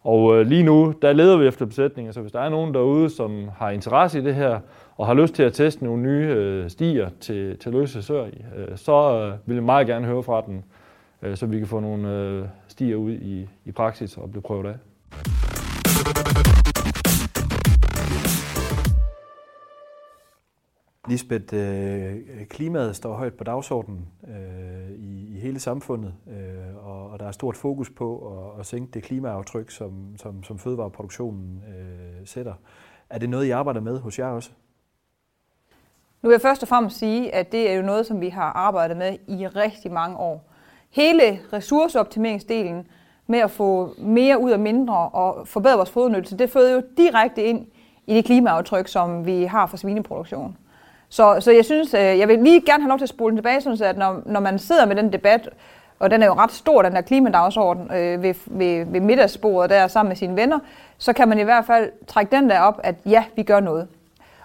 Og 0.03 0.35
øh, 0.35 0.47
lige 0.47 0.63
nu, 0.63 0.93
der 1.01 1.13
leder 1.13 1.37
vi 1.37 1.47
efter 1.47 1.65
besætninger, 1.65 2.11
så 2.11 2.21
hvis 2.21 2.31
der 2.31 2.39
er 2.39 2.49
nogen 2.49 2.73
derude, 2.73 3.09
som 3.09 3.49
har 3.57 3.69
interesse 3.69 4.19
i 4.19 4.23
det 4.23 4.35
her, 4.35 4.59
og 4.97 5.07
har 5.07 5.13
lyst 5.13 5.33
til 5.33 5.43
at 5.43 5.53
teste 5.53 5.83
nogle 5.83 6.03
nye 6.03 6.27
øh, 6.27 6.69
stier 6.69 7.09
til, 7.19 7.57
til 7.57 7.71
løse 7.71 8.01
sør, 8.01 8.25
øh, 8.25 8.67
så 8.75 8.93
øh, 8.93 9.33
vil 9.45 9.55
jeg 9.55 9.63
meget 9.63 9.87
gerne 9.87 10.05
høre 10.05 10.23
fra 10.23 10.41
den, 10.41 10.63
øh, 11.21 11.35
så 11.37 11.45
vi 11.45 11.57
kan 11.57 11.67
få 11.67 11.79
nogle 11.79 12.13
øh, 12.13 12.45
stier 12.67 12.95
ud 12.95 13.11
i, 13.11 13.49
i 13.65 13.71
praksis 13.71 14.17
og 14.17 14.31
blive 14.31 14.41
prøvet 14.41 14.65
af. 14.65 14.75
Lisbeth, 21.07 21.53
øh, 21.53 22.15
klimaet 22.49 22.95
står 22.95 23.13
højt 23.13 23.33
på 23.33 23.43
dagsordenen 23.43 24.07
øh, 24.27 24.91
i, 24.91 25.35
i 25.35 25.39
hele 25.39 25.59
samfundet, 25.59 26.13
øh, 26.27 26.87
og, 26.87 27.09
og 27.09 27.19
der 27.19 27.27
er 27.27 27.31
stort 27.31 27.57
fokus 27.57 27.89
på 27.89 28.17
at, 28.17 28.59
at 28.59 28.65
sænke 28.65 28.91
det 28.93 29.03
klimaaftryk, 29.03 29.71
som, 29.71 30.17
som, 30.17 30.43
som 30.43 30.59
fødevareproduktionen 30.59 31.63
øh, 31.67 32.27
sætter. 32.27 32.53
Er 33.09 33.17
det 33.17 33.29
noget, 33.29 33.45
I 33.45 33.49
arbejder 33.49 33.81
med 33.81 33.99
hos 33.99 34.19
jer 34.19 34.27
også? 34.27 34.49
Nu 36.21 36.29
vil 36.29 36.33
jeg 36.33 36.41
først 36.41 36.61
og 36.61 36.67
fremmest 36.67 36.97
sige, 36.97 37.35
at 37.35 37.51
det 37.51 37.71
er 37.71 37.75
jo 37.75 37.81
noget, 37.81 38.05
som 38.05 38.21
vi 38.21 38.29
har 38.29 38.51
arbejdet 38.51 38.97
med 38.97 39.17
i 39.27 39.47
rigtig 39.47 39.91
mange 39.91 40.17
år. 40.17 40.43
Hele 40.89 41.39
ressourceoptimeringsdelen 41.53 42.87
med 43.27 43.39
at 43.39 43.51
få 43.51 43.93
mere 43.97 44.39
ud 44.39 44.51
af 44.51 44.59
mindre 44.59 45.09
og 45.09 45.47
forbedre 45.47 45.75
vores 45.75 45.91
fodnyttelse, 45.91 46.37
det 46.37 46.49
føder 46.49 46.73
jo 46.73 46.81
direkte 46.97 47.43
ind 47.43 47.67
i 48.07 48.13
det 48.13 48.25
klimaaftryk, 48.25 48.87
som 48.87 49.25
vi 49.25 49.43
har 49.43 49.67
for 49.67 49.77
svineproduktion. 49.77 50.57
Så, 51.09 51.37
så 51.39 51.51
jeg 51.51 51.65
synes, 51.65 51.93
øh, 51.93 51.99
jeg 52.01 52.27
vil 52.27 52.39
lige 52.39 52.61
gerne 52.61 52.83
have 52.83 52.89
lov 52.89 52.97
til 52.97 53.05
at 53.05 53.09
spole 53.09 53.35
tilbage, 53.35 53.61
sådan 53.61 53.83
at 53.83 53.97
når, 53.97 54.21
når 54.25 54.39
man 54.39 54.59
sidder 54.59 54.85
med 54.85 54.95
den 54.95 55.13
debat, 55.13 55.49
og 55.99 56.11
den 56.11 56.23
er 56.23 56.27
jo 56.27 56.33
ret 56.33 56.51
stor, 56.51 56.81
den 56.81 56.93
der 56.95 57.01
klimadagsorden, 57.01 57.83
øh, 57.83 58.23
ved, 58.23 58.33
ved, 58.45 58.85
ved 58.85 59.01
middagsbordet 59.01 59.69
der 59.69 59.87
sammen 59.87 60.09
med 60.09 60.15
sine 60.15 60.35
venner, 60.35 60.59
så 60.97 61.13
kan 61.13 61.27
man 61.27 61.39
i 61.39 61.43
hvert 61.43 61.65
fald 61.65 61.91
trække 62.07 62.35
den 62.35 62.49
der 62.49 62.59
op, 62.59 62.79
at 62.83 62.95
ja, 63.05 63.25
vi 63.35 63.43
gør 63.43 63.59
noget. 63.59 63.87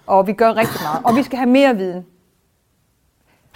Og 0.07 0.27
vi 0.27 0.33
gør 0.33 0.57
rigtig 0.57 0.81
meget. 0.83 1.05
Og 1.05 1.17
vi 1.17 1.23
skal 1.23 1.39
have 1.39 1.51
mere 1.51 1.77
viden. 1.77 2.07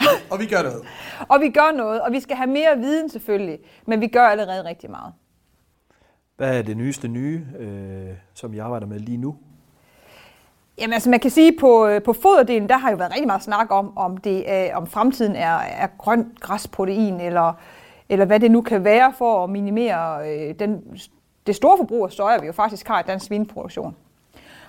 og 0.31 0.41
vi 0.41 0.47
gør 0.47 0.63
noget. 0.63 0.83
og 1.29 1.41
vi 1.41 1.51
gør 1.51 1.77
noget, 1.77 2.01
og 2.01 2.13
vi 2.13 2.21
skal 2.21 2.37
have 2.37 2.51
mere 2.51 2.79
viden 2.79 3.09
selvfølgelig, 3.09 3.59
men 3.87 4.01
vi 4.01 4.07
gør 4.07 4.27
allerede 4.27 4.65
rigtig 4.65 4.91
meget. 4.91 5.13
Hvad 6.37 6.59
er 6.59 6.63
det 6.63 6.77
nyeste 6.77 7.09
nye, 7.09 7.47
øh, 7.59 8.15
som 8.35 8.55
I 8.55 8.59
arbejder 8.59 8.87
med 8.87 8.99
lige 9.01 9.19
nu? 9.19 9.37
Jamen 10.79 10.93
altså 10.93 11.11
man 11.11 11.21
kan 11.21 11.31
sige, 11.31 11.59
på, 11.61 11.87
øh, 11.87 12.03
på 12.03 12.13
foderdelen, 12.13 12.69
der 12.69 12.77
har 12.77 12.91
jo 12.91 12.97
været 12.97 13.11
rigtig 13.11 13.27
meget 13.27 13.43
snak 13.43 13.67
om, 13.71 13.99
om, 13.99 14.17
det, 14.17 14.45
øh, 14.49 14.77
om 14.77 14.87
fremtiden 14.87 15.37
er, 15.37 15.59
er 15.59 15.87
grønt 15.99 16.41
græsprotein, 16.41 17.21
eller, 17.21 17.53
eller 18.09 18.25
hvad 18.25 18.41
det 18.41 18.51
nu 18.51 18.61
kan 18.61 18.85
være 18.85 19.13
for 19.19 19.45
at 19.45 19.51
minimere 19.51 20.29
øh, 20.29 20.55
den, 20.59 20.99
det 21.47 21.57
store 21.57 21.77
forbrug 21.77 22.05
af 22.05 22.13
soja, 22.13 22.41
vi 22.41 22.47
jo 22.47 22.53
faktisk 22.53 22.89
har 22.89 23.01
i 23.01 23.03
dansk 23.07 23.27
svineproduktion. 23.27 23.97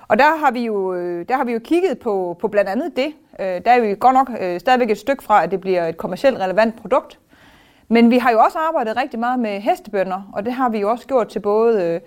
Og 0.08 0.20
der 0.20 0.38
har 0.38 0.52
vi 0.52 0.66
jo, 0.66 0.94
øh, 0.94 1.26
der 1.30 1.38
har 1.38 1.44
vi 1.44 1.52
jo 1.52 1.60
kigget 1.60 2.00
på, 2.00 2.38
på 2.40 2.48
blandt 2.48 2.70
andet 2.70 2.96
det. 2.96 3.14
Øh, 3.40 3.66
der 3.66 3.72
er 3.72 3.80
vi 3.80 3.96
godt 4.00 4.14
nok 4.14 4.32
øh, 4.40 4.60
stadigvæk 4.60 4.90
et 4.90 4.98
stykke 4.98 5.24
fra, 5.24 5.44
at 5.44 5.52
det 5.52 5.62
bliver 5.62 5.88
et 5.88 5.98
kommercielt 5.98 6.40
relevant 6.40 6.82
produkt. 6.82 7.20
Men 7.88 8.12
vi 8.12 8.18
har 8.18 8.32
jo 8.32 8.40
også 8.40 8.58
arbejdet 8.58 8.98
rigtig 8.98 9.20
meget 9.20 9.40
med 9.40 9.60
hestebønder, 9.60 10.30
og 10.34 10.46
det 10.46 10.54
har 10.54 10.70
vi 10.70 10.80
jo 10.80 10.90
også 10.90 11.08
gjort 11.08 11.28
til 11.28 11.40
både 11.40 11.84
øh, 11.84 12.00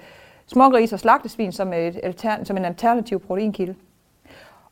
smågris 0.47 0.93
og 0.93 1.01
slagtesvin 1.01 1.53
som, 1.53 1.73
et, 1.73 2.27
som 2.43 2.57
en 2.57 2.65
alternativ 2.65 3.21
proteinkilde. 3.21 3.75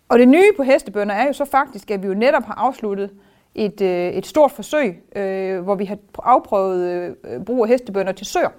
Og 0.09 0.19
det 0.19 0.29
nye 0.29 0.53
på 0.57 0.63
hestebønder 0.63 1.15
er 1.15 1.27
jo 1.27 1.33
så 1.33 1.45
faktisk, 1.45 1.91
at 1.91 2.03
vi 2.03 2.07
jo 2.07 2.15
netop 2.15 2.45
har 2.45 2.55
afsluttet 2.55 3.11
et, 3.55 3.81
øh, 3.81 4.09
et 4.09 4.27
stort 4.27 4.53
forsøg, 4.53 5.03
øh, 5.17 5.61
hvor 5.61 5.75
vi 5.75 5.85
har 5.85 5.99
afprøvet 6.19 7.15
øh, 7.25 7.45
brug 7.45 7.65
af 7.65 7.69
hestebønder 7.69 8.13
til 8.13 8.27
søer. 8.27 8.51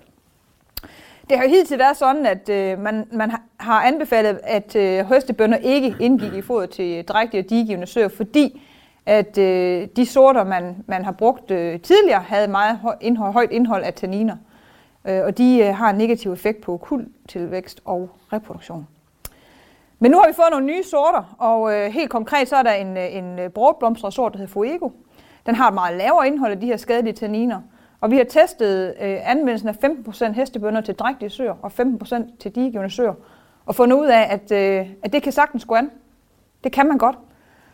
Det 1.29 1.37
har 1.37 1.43
jo 1.43 1.49
hidtil 1.49 1.79
været 1.79 1.97
sådan, 1.97 2.25
at 2.25 2.49
øh, 2.49 2.79
man, 2.79 3.07
man 3.11 3.31
har 3.57 3.81
anbefalet, 3.81 4.39
at 4.43 4.75
øh, 4.75 5.09
hestebønder 5.09 5.57
ikke 5.57 5.95
indgik 5.99 6.33
i 6.33 6.41
foder 6.41 6.65
til 6.65 7.05
drægtige 7.05 7.41
og 7.43 7.49
digivende 7.49 7.87
søer, 7.87 8.07
fordi 8.07 8.61
at 9.05 9.37
øh, 9.37 9.87
de 9.95 10.05
sorter, 10.05 10.43
man, 10.43 10.75
man 10.87 11.05
har 11.05 11.11
brugt 11.11 11.51
øh, 11.51 11.79
tidligere, 11.79 12.21
havde 12.21 12.47
meget 12.47 12.77
høj 12.77 12.95
indhold, 13.01 13.33
højt 13.33 13.51
indhold 13.51 13.83
af 13.83 13.93
tanniner. 13.93 14.35
Øh, 15.05 15.21
og 15.23 15.37
de 15.37 15.59
øh, 15.59 15.75
har 15.75 15.89
en 15.89 15.97
negativ 15.97 16.33
effekt 16.33 16.61
på 16.61 16.77
kuldtilvækst 16.77 17.81
og 17.85 18.09
reproduktion. 18.33 18.87
Men 19.99 20.11
nu 20.11 20.17
har 20.17 20.27
vi 20.27 20.33
fået 20.33 20.47
nogle 20.51 20.65
nye 20.65 20.83
sorter, 20.83 21.35
og 21.37 21.73
øh, 21.73 21.91
helt 21.91 22.09
konkret 22.09 22.47
så 22.47 22.55
er 22.55 22.63
der 22.63 22.71
en, 22.71 22.97
øh, 22.97 23.15
en 23.15 23.39
øh, 23.39 23.49
sort, 24.11 24.33
der 24.33 24.37
hedder 24.37 24.53
Fuego. 24.53 24.89
Den 25.45 25.55
har 25.55 25.67
et 25.67 25.73
meget 25.73 25.97
lavere 25.97 26.27
indhold 26.27 26.51
af 26.51 26.59
de 26.59 26.65
her 26.65 26.77
skadelige 26.77 27.13
tanniner, 27.13 27.61
og 28.01 28.11
vi 28.11 28.17
har 28.17 28.23
testet 28.23 28.95
øh, 29.01 29.17
anvendelsen 29.23 29.69
af 29.69 29.75
15% 29.83 30.31
hestebønder 30.31 30.81
til 30.81 30.95
drægtige 30.95 31.29
søer 31.29 31.53
og 31.61 31.71
15% 31.79 32.37
til 32.39 32.55
digegivende 32.55 32.89
søer, 32.89 33.13
og 33.65 33.75
fundet 33.75 33.97
ud 33.97 34.07
af, 34.07 34.27
at, 34.29 34.51
øh, 34.51 34.89
at 35.03 35.13
det 35.13 35.23
kan 35.23 35.31
sagtens 35.31 35.65
gå 35.65 35.75
an. 35.75 35.91
Det 36.63 36.71
kan 36.71 36.87
man 36.87 36.97
godt. 36.97 37.15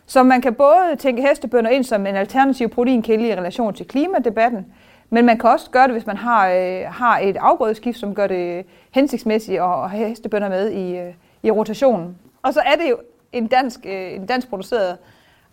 Så 0.06 0.24
man 0.24 0.42
kan 0.42 0.54
både 0.54 0.96
tænke 1.00 1.22
hestebønder 1.22 1.72
ind 1.72 1.84
som 1.84 2.06
en 2.06 2.16
alternativ 2.16 2.70
proteinkilde 2.70 3.28
i 3.28 3.36
relation 3.36 3.74
til 3.74 3.88
klimadebatten, 3.88 4.66
men 5.10 5.26
man 5.26 5.38
kan 5.38 5.50
også 5.50 5.72
gøre 5.72 5.84
det, 5.84 5.92
hvis 5.92 6.06
man 6.06 6.18
har, 6.18 6.50
øh, 6.50 6.82
har 6.88 7.20
et 7.20 7.38
afgrødeskift, 7.38 7.98
som 7.98 8.16
gør 8.16 8.28
det 8.28 8.58
øh, 8.58 8.64
hensigtsmæssigt 8.92 9.62
at 9.62 9.90
have 9.90 10.10
hestebønder 10.10 10.50
med 10.50 10.72
i, 10.72 10.98
øh, 10.98 11.14
i 11.46 11.52
rotationen. 11.52 12.18
Og 12.42 12.54
så 12.54 12.60
er 12.60 12.76
det 12.76 12.90
jo 12.90 12.98
en, 13.32 13.48
dansk, 13.48 13.80
øh, 13.86 14.14
en 14.14 14.26
dansk 14.26 14.50
produceret 14.50 14.98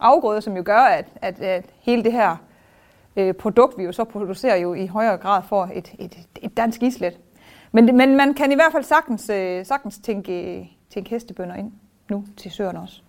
afgrøde, 0.01 0.43
som 0.43 0.57
jo 0.57 0.63
gør, 0.67 0.79
at, 0.79 1.07
at, 1.23 1.41
at 1.41 1.65
hele 1.81 2.05
det 2.05 2.13
her 2.13 2.37
øh, 3.17 3.35
produkt, 3.35 3.79
vi 3.79 3.85
jo 3.85 3.93
så 3.93 4.05
producerer, 4.05 4.57
jo 4.57 4.75
i 4.75 4.87
højere 4.87 5.17
grad 5.17 5.43
får 5.49 5.71
et, 5.75 5.93
et, 5.99 6.19
et 6.43 6.57
dansk 6.57 6.83
islet. 6.83 7.19
Men, 7.73 7.97
men 7.97 8.17
man 8.17 8.35
kan 8.35 8.53
i 8.53 8.55
hvert 8.55 8.73
fald 8.73 8.85
sagtens, 8.85 9.31
øh, 9.31 9.67
sagtens 9.67 9.99
tænke, 9.99 10.71
tænke 10.91 11.11
hestebønder 11.11 11.55
ind 11.55 11.73
nu 12.11 12.25
til 12.37 12.51
søerne 12.51 12.81
også. 12.81 13.03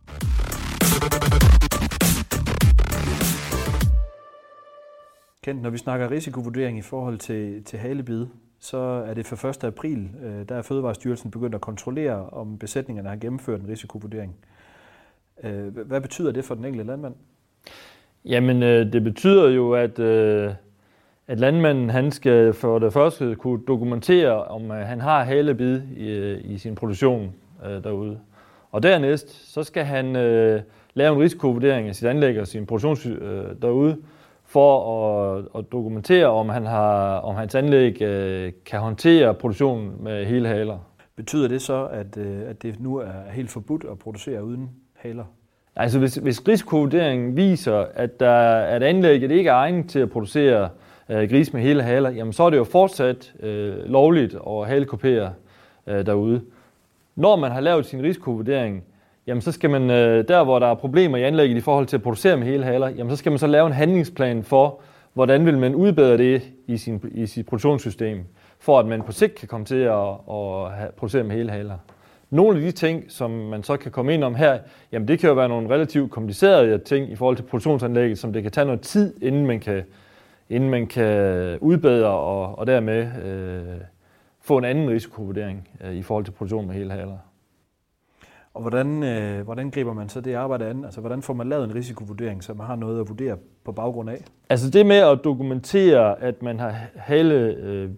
Kent, 5.44 5.62
når 5.62 5.70
vi 5.70 5.78
snakker 5.78 6.12
risikovurdering 6.12 6.78
i 6.78 6.82
forhold 6.82 7.18
til, 7.18 7.64
til 7.64 7.80
halebid, 7.80 8.26
så 8.64 8.78
er 8.78 9.14
det 9.14 9.26
for 9.26 9.50
1. 9.50 9.64
april, 9.64 10.10
øh, 10.24 10.50
der 10.50 10.56
er 10.56 10.62
Fødevarestyrelsen 10.62 11.32
begyndt 11.32 11.56
at 11.56 11.62
kontrollere, 11.62 12.30
om 12.30 12.58
besætningerne 12.58 13.10
har 13.10 13.16
gennemført 13.16 13.62
en 13.62 13.68
risikovurdering. 13.70 14.36
Øh, 15.44 15.78
hvad 15.78 16.02
betyder 16.02 16.32
det 16.32 16.46
for 16.46 16.56
den 16.56 16.66
enkelte 16.66 16.88
landmand? 16.88 17.16
Jamen, 18.26 18.64
øh, 18.64 18.94
det 18.94 19.04
betyder 19.04 19.50
jo, 19.50 19.74
at, 19.74 20.00
øh, 20.00 20.52
at 21.28 21.40
landmanden 21.40 21.90
han 21.90 22.12
skal 22.12 22.54
for 22.54 22.80
det 22.80 22.94
første 22.94 23.36
kunne 23.36 23.62
dokumentere, 23.68 24.44
om 24.44 24.72
øh, 24.72 24.78
han 24.78 25.02
har 25.02 25.24
halebid 25.24 25.82
i, 25.98 26.10
øh, 26.10 26.42
i 26.44 26.58
sin 26.58 26.76
produktion 26.76 27.34
øh, 27.66 27.84
derude. 27.84 28.20
Og 28.72 28.84
dernæst, 28.84 29.54
så 29.54 29.64
skal 29.64 29.86
han 29.86 30.16
øh, 30.16 30.62
lave 30.94 31.16
en 31.16 31.22
risikovurdering 31.22 31.88
af 31.88 31.96
sit 31.96 32.08
anlæg 32.08 32.40
og 32.40 32.48
sin 32.48 32.66
produktion 32.66 33.12
øh, 33.12 33.62
derude, 33.62 33.98
for 34.54 35.36
at, 35.36 35.46
at 35.58 35.72
dokumentere, 35.72 36.26
om, 36.26 36.50
han 36.50 36.66
har, 36.66 37.18
om 37.18 37.36
hans 37.36 37.56
anlæg 37.56 38.02
øh, 38.02 38.52
kan 38.66 38.80
håndtere 38.80 39.34
produktionen 39.34 40.04
med 40.04 40.26
hele 40.26 40.48
haler. 40.48 40.78
Betyder 41.16 41.48
det 41.48 41.62
så, 41.62 41.86
at, 41.86 42.18
øh, 42.18 42.50
at 42.50 42.64
det 42.64 42.80
nu 42.80 42.98
er 42.98 43.32
helt 43.32 43.52
forbudt 43.52 43.86
at 43.92 44.00
producere 44.00 44.44
uden 44.44 44.70
haler? 44.94 45.24
Altså 45.76 46.00
hvis, 46.00 46.16
hvis 46.16 46.48
risikovurderingen 46.48 47.38
viser, 47.38 47.86
at, 47.94 48.20
der, 48.20 48.36
at 48.56 48.84
anlægget 48.84 49.32
ikke 49.32 49.50
er 49.50 49.54
egnet 49.54 49.90
til 49.90 50.00
at 50.00 50.10
producere 50.10 50.70
øh, 51.10 51.30
gris 51.30 51.54
med 51.54 51.62
hele 51.62 51.84
haler, 51.84 52.10
jamen 52.10 52.34
så 52.34 52.44
er 52.44 52.50
det 52.50 52.58
jo 52.58 52.64
fortsat 52.64 53.34
øh, 53.40 53.76
lovligt 53.86 54.36
at 54.48 54.68
halekopere 54.68 55.34
øh, 55.88 56.06
derude. 56.06 56.42
Når 57.16 57.36
man 57.36 57.52
har 57.52 57.60
lavet 57.60 57.86
sin 57.86 58.04
risikovurdering, 58.04 58.84
jamen 59.28 59.42
så 59.42 59.52
skal 59.52 59.70
man, 59.70 59.90
øh, 59.90 60.28
der 60.28 60.44
hvor 60.44 60.60
der 60.60 60.68
er 60.68 60.76
problemer 60.76 61.18
i 61.18 61.24
anlægget 61.24 61.58
i 61.58 61.62
forhold 61.62 61.86
til 61.86 61.98
at 61.98 62.04
producere 62.04 62.38
med 62.38 62.48
hele 62.48 62.64
haler, 62.64 62.90
jamen 62.90 63.10
så 63.10 63.16
skal 63.16 63.32
man 63.32 63.40
så 63.40 63.48
lave 63.48 63.68
en 63.68 63.74
handlingsplan 63.74 64.44
for, 64.44 64.82
hvordan 65.14 65.46
vil 65.46 65.58
man 65.58 65.76
udbedre 65.76 66.18
det 66.18 66.42
i, 66.68 66.78
sin, 66.78 67.12
i 67.12 67.26
sit 67.26 67.46
produktionssystem, 67.46 68.26
for 68.60 68.80
at 68.80 68.86
man 68.86 69.02
på 69.02 69.12
sigt 69.12 69.36
kan 69.36 69.48
komme 69.48 69.66
til 69.66 69.76
at, 69.76 70.10
at 70.10 70.94
producere 70.98 71.24
med 71.24 71.36
hele 71.36 71.52
haler. 71.52 71.78
Nogle 72.30 72.58
af 72.58 72.64
de 72.64 72.72
ting, 72.72 73.04
som 73.08 73.32
man 73.32 73.64
så 73.64 73.78
kan 73.78 73.92
komme 73.92 74.14
ind 74.14 74.24
om 74.24 74.36
her, 74.36 74.60
jamen 74.92 75.08
det 75.08 75.20
kan 75.20 75.30
jo 75.30 75.36
være 75.36 75.50
nogle 75.50 75.70
relativt 75.70 76.12
komplicerede 76.12 76.78
ting 76.78 77.12
i 77.12 77.16
forhold 77.16 77.36
til 77.36 77.44
produktionsanlægget, 77.44 78.20
som 78.20 78.34
det 78.34 78.44
kan 78.44 78.52
tage 78.52 78.66
noget 78.66 78.82
tid, 78.82 79.14
inden 79.22 79.46
man 79.46 79.60
kan, 79.60 79.84
inden 80.50 80.70
man 80.70 80.88
kan 80.88 81.58
udbedre 81.60 82.08
og, 82.08 82.60
og 82.60 82.68
dermed 82.68 83.08
øh, 83.26 83.82
få 84.42 84.58
en 84.58 84.66
anden 84.66 84.90
risikovurdering 84.90 85.70
øh, 85.84 85.94
i 85.94 86.02
forhold 86.02 86.26
til 86.26 86.32
produktion 86.32 86.68
med 86.68 86.76
hele 86.76 86.92
haler. 86.92 87.18
Og 88.54 88.62
hvordan, 88.62 89.04
øh, 89.04 89.42
hvordan 89.42 89.70
griber 89.70 89.94
man 89.94 90.10
så 90.10 90.22
det 90.22 90.34
arbejde 90.34 90.66
an? 90.66 90.86
Altså, 90.86 91.00
hvordan 91.00 91.22
får 91.22 91.34
man 91.34 91.50
lavet 91.50 91.64
en 91.64 91.76
risikovurdering, 91.76 92.44
så 92.44 92.54
man 92.54 92.68
har 92.68 92.76
noget 92.76 93.00
at 93.00 93.10
vurdere 93.10 93.38
på 93.64 93.72
baggrund 93.72 94.10
af? 94.10 94.24
Altså 94.50 94.70
det 94.70 94.86
med 94.86 94.96
at 94.96 95.20
dokumentere, 95.24 96.22
at 96.22 96.42
man 96.42 96.60
har 96.60 96.76
hale 96.96 97.36
øh, 97.36 97.90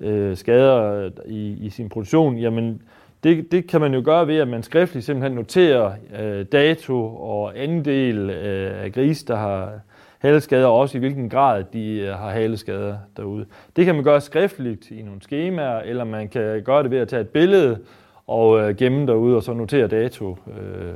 øh, 0.00 0.36
skader 0.36 1.04
øh, 1.04 1.10
i, 1.26 1.66
i 1.66 1.70
sin 1.70 1.88
produktion, 1.88 2.36
jamen 2.36 2.82
det, 3.24 3.52
det 3.52 3.66
kan 3.66 3.80
man 3.80 3.94
jo 3.94 4.02
gøre 4.04 4.26
ved, 4.26 4.36
at 4.36 4.48
man 4.48 4.62
skriftligt 4.62 5.06
simpelthen 5.06 5.32
noterer 5.32 5.92
øh, 6.20 6.46
dato 6.52 7.16
og 7.16 7.62
andel 7.62 8.30
øh, 8.30 8.84
af 8.84 8.92
gris, 8.92 9.24
der 9.24 9.36
har 9.36 9.80
haleskader, 10.18 10.66
og 10.66 10.78
også 10.78 10.98
i 10.98 11.00
hvilken 11.00 11.30
grad 11.30 11.64
de 11.72 12.00
øh, 12.00 12.14
har 12.14 12.30
haleskader 12.30 12.96
derude. 13.16 13.46
Det 13.76 13.84
kan 13.84 13.94
man 13.94 14.04
gøre 14.04 14.20
skriftligt 14.20 14.90
i 14.90 15.02
nogle 15.02 15.22
skemaer, 15.22 15.78
eller 15.78 16.04
man 16.04 16.28
kan 16.28 16.62
gøre 16.62 16.82
det 16.82 16.90
ved 16.90 16.98
at 16.98 17.08
tage 17.08 17.20
et 17.22 17.28
billede 17.28 17.78
og 18.26 18.60
øh, 18.60 18.76
gemme 18.76 19.06
derude, 19.06 19.36
og 19.36 19.42
så 19.42 19.52
notere 19.52 19.86
dato 19.86 20.36
øh, 20.58 20.94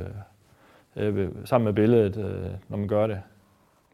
øh, 0.97 1.29
sammen 1.45 1.65
med 1.65 1.73
billedet, 1.73 2.17
øh, 2.17 2.51
når 2.69 2.77
man 2.77 2.89
gør 2.89 3.07
det. 3.07 3.19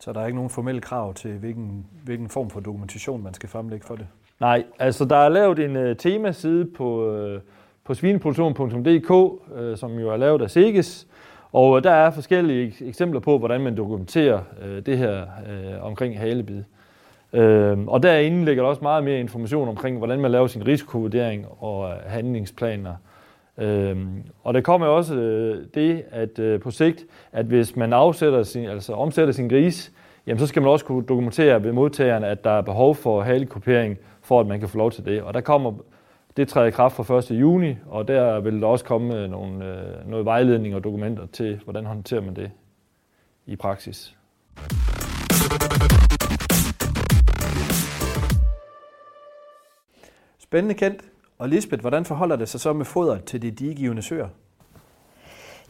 Så 0.00 0.12
der 0.12 0.20
er 0.20 0.26
ikke 0.26 0.36
nogen 0.36 0.50
formelle 0.50 0.80
krav 0.80 1.14
til, 1.14 1.30
hvilken, 1.30 1.86
hvilken 2.04 2.28
form 2.28 2.50
for 2.50 2.60
dokumentation, 2.60 3.22
man 3.22 3.34
skal 3.34 3.48
fremlægge 3.48 3.86
for 3.86 3.96
det? 3.96 4.06
Nej, 4.40 4.64
altså 4.78 5.04
der 5.04 5.16
er 5.16 5.28
lavet 5.28 5.58
en 5.58 5.76
øh, 5.76 5.96
temaside 5.96 6.64
på, 6.64 7.14
øh, 7.14 7.40
på 7.84 7.94
svineproduktion.dk, 7.94 9.40
øh, 9.56 9.76
som 9.76 9.98
jo 9.98 10.10
er 10.10 10.16
lavet 10.16 10.42
af 10.42 10.50
SEGES, 10.50 11.06
og 11.52 11.84
der 11.84 11.90
er 11.90 12.10
forskellige 12.10 12.74
eksempler 12.80 13.20
på, 13.20 13.38
hvordan 13.38 13.60
man 13.60 13.76
dokumenterer 13.76 14.40
øh, 14.62 14.86
det 14.86 14.98
her 14.98 15.22
øh, 15.22 15.84
omkring 15.84 16.18
halebid. 16.18 16.62
Øh, 17.32 17.78
og 17.86 18.02
derinde 18.02 18.44
ligger 18.44 18.62
der 18.62 18.70
også 18.70 18.82
meget 18.82 19.04
mere 19.04 19.20
information 19.20 19.68
omkring, 19.68 19.98
hvordan 19.98 20.20
man 20.20 20.30
laver 20.30 20.46
sin 20.46 20.66
risikovurdering 20.66 21.46
og 21.60 21.90
øh, 21.90 21.96
handlingsplaner. 22.06 22.94
Øhm, 23.58 24.22
og 24.42 24.54
der 24.54 24.60
kommer 24.60 24.86
også 24.86 25.14
øh, 25.14 25.66
det, 25.74 26.04
at 26.10 26.38
øh, 26.38 26.60
på 26.60 26.70
sigt, 26.70 27.06
at 27.32 27.46
hvis 27.46 27.76
man 27.76 27.92
afsætter 27.92 28.42
sin, 28.42 28.64
altså 28.64 28.92
omsætter 28.92 29.32
sin 29.32 29.48
gris, 29.48 29.92
jamen 30.26 30.38
så 30.38 30.46
skal 30.46 30.62
man 30.62 30.70
også 30.70 30.84
kunne 30.84 31.06
dokumentere 31.06 31.64
ved 31.64 31.72
modtageren, 31.72 32.24
at 32.24 32.44
der 32.44 32.50
er 32.50 32.62
behov 32.62 32.94
for 32.94 33.22
halekopering, 33.22 33.98
for 34.22 34.40
at 34.40 34.46
man 34.46 34.60
kan 34.60 34.68
få 34.68 34.78
lov 34.78 34.90
til 34.90 35.04
det. 35.04 35.22
Og 35.22 35.34
der 35.34 35.40
kommer, 35.40 35.72
det 36.36 36.48
træder 36.48 36.66
i 36.66 36.70
kraft 36.70 36.96
fra 36.96 37.18
1. 37.18 37.30
juni, 37.30 37.76
og 37.86 38.08
der 38.08 38.40
vil 38.40 38.60
der 38.60 38.66
også 38.66 38.84
komme 38.84 39.18
øh, 39.18 39.30
nogle, 39.30 39.66
øh, 39.66 40.10
noget 40.10 40.24
vejledning 40.24 40.74
og 40.74 40.84
dokumenter 40.84 41.26
til, 41.26 41.60
hvordan 41.64 41.86
håndterer 41.86 42.20
man 42.20 42.36
det 42.36 42.50
i 43.46 43.56
praksis. 43.56 44.16
Spændende 50.38 50.74
kendt. 50.74 51.11
Og 51.42 51.48
Lisbeth, 51.48 51.80
hvordan 51.80 52.04
forholder 52.04 52.36
det 52.36 52.48
sig 52.48 52.60
så 52.60 52.72
med 52.72 52.84
foder 52.84 53.18
til 53.18 53.42
de 53.42 53.50
digivende 53.50 54.02
søer? 54.02 54.28